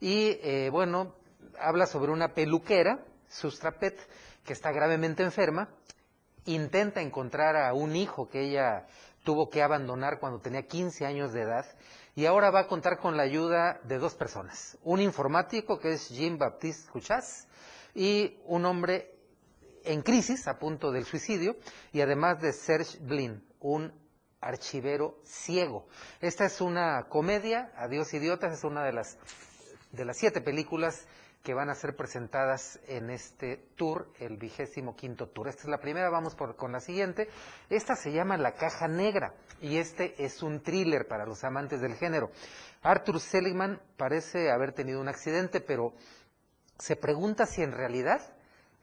[0.00, 1.14] Y eh, bueno,
[1.58, 3.98] habla sobre una peluquera, Sustrapet,
[4.44, 5.68] que está gravemente enferma.
[6.44, 8.86] Intenta encontrar a un hijo que ella
[9.24, 11.66] tuvo que abandonar cuando tenía 15 años de edad.
[12.14, 14.76] Y ahora va a contar con la ayuda de dos personas.
[14.82, 17.46] Un informático que es Jean Baptiste Cuchas
[17.94, 19.11] y un hombre
[19.84, 21.56] en crisis, a punto del suicidio,
[21.92, 23.92] y además de Serge Blin, un
[24.40, 25.86] archivero ciego.
[26.20, 29.16] Esta es una comedia, Adiós Idiotas, es una de las,
[29.92, 31.06] de las siete películas
[31.42, 35.48] que van a ser presentadas en este tour, el vigésimo quinto tour.
[35.48, 37.28] Esta es la primera, vamos por, con la siguiente.
[37.68, 41.94] Esta se llama La Caja Negra y este es un thriller para los amantes del
[41.94, 42.30] género.
[42.82, 45.94] Arthur Seligman parece haber tenido un accidente, pero
[46.78, 48.20] se pregunta si en realidad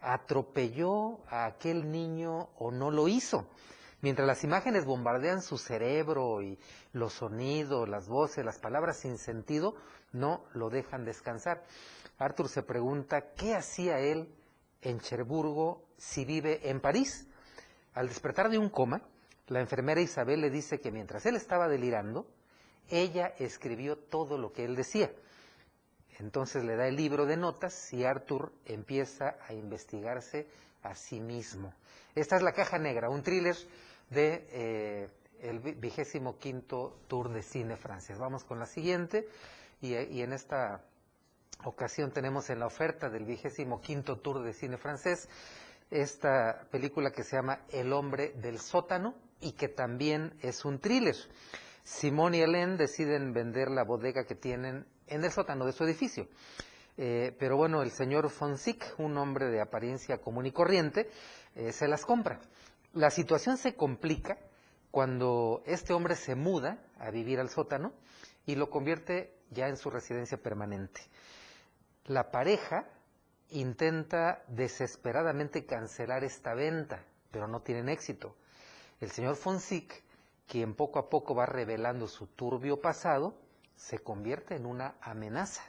[0.01, 3.47] atropelló a aquel niño o no lo hizo.
[4.01, 6.57] Mientras las imágenes bombardean su cerebro y
[6.93, 9.75] los sonidos, las voces, las palabras sin sentido,
[10.13, 11.63] no lo dejan descansar.
[12.17, 14.33] Arthur se pregunta qué hacía él
[14.81, 17.27] en Cherburgo si vive en París.
[17.93, 19.01] Al despertar de un coma,
[19.47, 22.25] la enfermera Isabel le dice que mientras él estaba delirando,
[22.89, 25.11] ella escribió todo lo que él decía.
[26.19, 30.47] Entonces le da el libro de notas y Arthur empieza a investigarse
[30.83, 31.73] a sí mismo.
[32.13, 33.55] Esta es La Caja Negra, un thriller
[34.09, 35.09] de eh,
[35.41, 38.17] el vigésimo quinto tour de cine francés.
[38.19, 39.27] Vamos con la siguiente
[39.81, 40.83] y, y, en esta
[41.63, 45.29] ocasión tenemos en la oferta del vigésimo quinto tour de cine francés
[45.89, 51.15] esta película que se llama El hombre del sótano y que también es un thriller.
[51.83, 56.27] Simone y Hélène deciden vender la bodega que tienen en el sótano de su edificio.
[56.97, 61.09] Eh, pero bueno, el señor Fonsic, un hombre de apariencia común y corriente,
[61.55, 62.39] eh, se las compra.
[62.93, 64.37] La situación se complica
[64.91, 67.93] cuando este hombre se muda a vivir al sótano
[68.45, 71.01] y lo convierte ya en su residencia permanente.
[72.05, 72.85] La pareja
[73.51, 78.35] intenta desesperadamente cancelar esta venta, pero no tienen éxito.
[78.99, 80.03] El señor Fonsic,
[80.47, 83.35] quien poco a poco va revelando su turbio pasado,
[83.79, 85.63] se convierte en una amenaza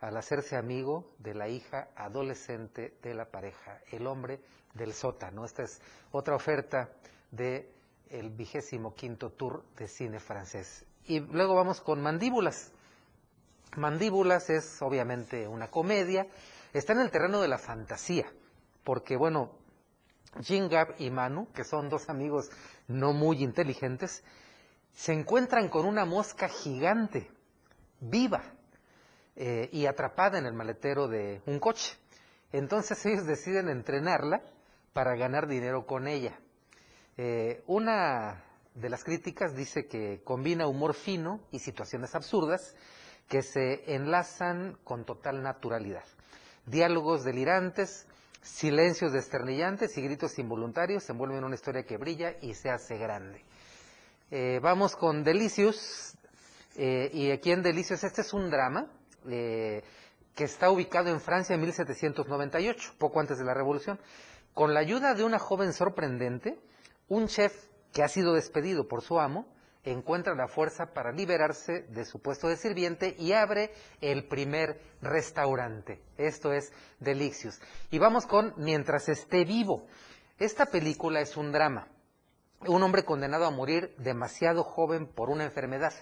[0.00, 4.40] al hacerse amigo de la hija adolescente de la pareja, el hombre
[4.74, 5.44] del sótano.
[5.44, 5.80] Esta es
[6.12, 6.88] otra oferta
[7.30, 7.68] de
[8.10, 10.84] el vigésimo quinto tour de cine francés.
[11.06, 12.72] Y luego vamos con Mandíbulas.
[13.76, 16.26] Mandíbulas es obviamente una comedia,
[16.72, 18.30] está en el terreno de la fantasía,
[18.84, 19.50] porque bueno,
[20.42, 22.50] Jingab y Manu, que son dos amigos
[22.86, 24.22] no muy inteligentes,
[24.94, 27.30] se encuentran con una mosca gigante,
[28.00, 28.42] viva
[29.36, 31.96] eh, y atrapada en el maletero de un coche.
[32.52, 34.42] Entonces ellos deciden entrenarla
[34.92, 36.38] para ganar dinero con ella.
[37.16, 42.74] Eh, una de las críticas dice que combina humor fino y situaciones absurdas
[43.28, 46.04] que se enlazan con total naturalidad.
[46.66, 48.06] Diálogos delirantes,
[48.42, 52.98] silencios desternillantes y gritos involuntarios se envuelven en una historia que brilla y se hace
[52.98, 53.44] grande.
[54.34, 56.16] Eh, vamos con Delicious,
[56.76, 58.86] eh, y aquí en Delicious este es un drama
[59.26, 59.84] que
[60.38, 64.00] está ubicado en Francia en 1798, poco antes de la Revolución.
[64.54, 66.58] Con la ayuda de una joven sorprendente,
[67.08, 67.52] un chef
[67.92, 69.46] que ha sido despedido por su amo
[69.84, 76.00] encuentra la fuerza para liberarse de su puesto de sirviente y abre el primer restaurante.
[76.16, 77.60] Esto es Delicious.
[77.90, 79.86] Y vamos con Mientras esté vivo.
[80.38, 81.86] Esta película es un drama.
[82.68, 85.92] Un hombre condenado a morir demasiado joven por una enfermedad.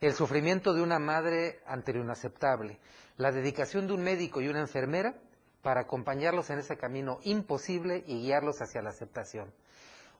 [0.00, 2.78] El sufrimiento de una madre ante lo inaceptable.
[3.16, 5.16] La dedicación de un médico y una enfermera
[5.60, 9.52] para acompañarlos en ese camino imposible y guiarlos hacia la aceptación.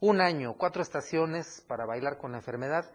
[0.01, 2.91] Un año, cuatro estaciones para bailar con la enfermedad,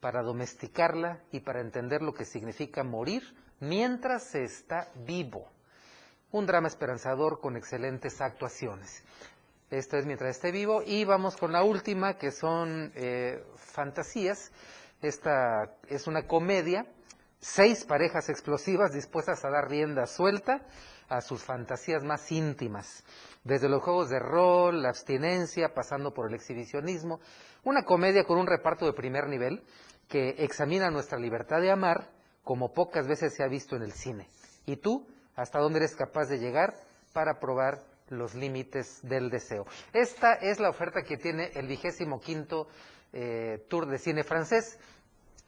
[0.00, 5.48] para domesticarla y para entender lo que significa morir mientras se está vivo.
[6.32, 9.04] Un drama esperanzador con excelentes actuaciones.
[9.70, 10.82] Esto es mientras esté vivo.
[10.84, 14.52] Y vamos con la última que son eh, fantasías.
[15.02, 16.86] Esta es una comedia,
[17.40, 20.62] seis parejas explosivas dispuestas a dar rienda suelta
[21.08, 23.04] a sus fantasías más íntimas.
[23.44, 27.20] Desde los juegos de rol, la abstinencia, pasando por el exhibicionismo,
[27.64, 29.62] una comedia con un reparto de primer nivel
[30.08, 32.10] que examina nuestra libertad de amar
[32.42, 34.28] como pocas veces se ha visto en el cine.
[34.64, 36.74] ¿Y tú, hasta dónde eres capaz de llegar
[37.12, 39.66] para probar los límites del deseo?
[39.92, 42.68] Esta es la oferta que tiene el vigésimo quinto
[43.12, 44.78] eh, Tour de Cine Francés.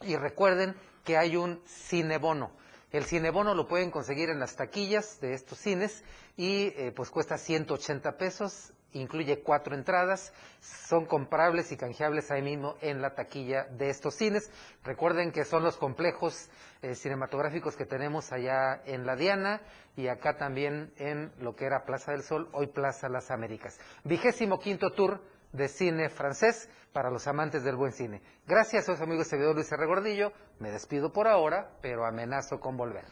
[0.03, 2.53] Y recuerden que hay un cinebono.
[2.91, 6.05] El cinebono lo pueden conseguir en las taquillas de estos cines
[6.37, 12.77] y eh, pues cuesta 180 pesos, incluye cuatro entradas, son comprables y canjeables ahí mismo
[12.81, 14.51] en la taquilla de estos cines.
[14.85, 16.49] Recuerden que son los complejos
[16.83, 19.61] eh, cinematográficos que tenemos allá en La Diana
[19.97, 23.79] y acá también en lo que era Plaza del Sol, hoy Plaza Las Américas.
[24.05, 25.21] Vigésimo quinto tour
[25.53, 28.23] de cine francés para los amantes del buen cine.
[28.47, 29.87] Gracias a su amigo servidor Luis R.
[29.87, 30.33] Gordillo.
[30.59, 33.05] Me despido por ahora, pero amenazo con volver.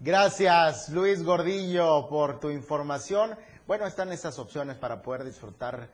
[0.00, 3.36] Gracias, Luis Gordillo, por tu información.
[3.68, 5.90] Bueno, están estas opciones para poder disfrutar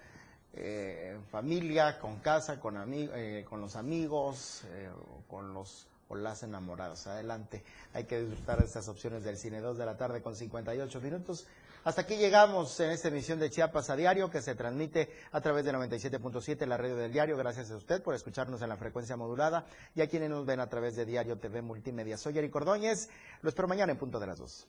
[0.53, 4.89] eh, familia, con casa, con, eh, con los amigos, eh,
[5.27, 7.09] con los o las enamorados.
[7.09, 11.01] Adelante, hay que disfrutar de estas opciones del cine 2 de la tarde con 58
[11.01, 11.49] minutos.
[11.83, 15.65] Hasta aquí llegamos en esta emisión de Chiapas a Diario que se transmite a través
[15.65, 17.37] de 97.7, la radio del diario.
[17.37, 19.67] Gracias a usted por escucharnos en la frecuencia modulada
[19.97, 22.19] y a quienes nos ven a través de Diario TV Multimedia.
[22.19, 23.09] Soy Eric Ordóñez.
[23.43, 24.69] Lo espero mañana en punto de las dos.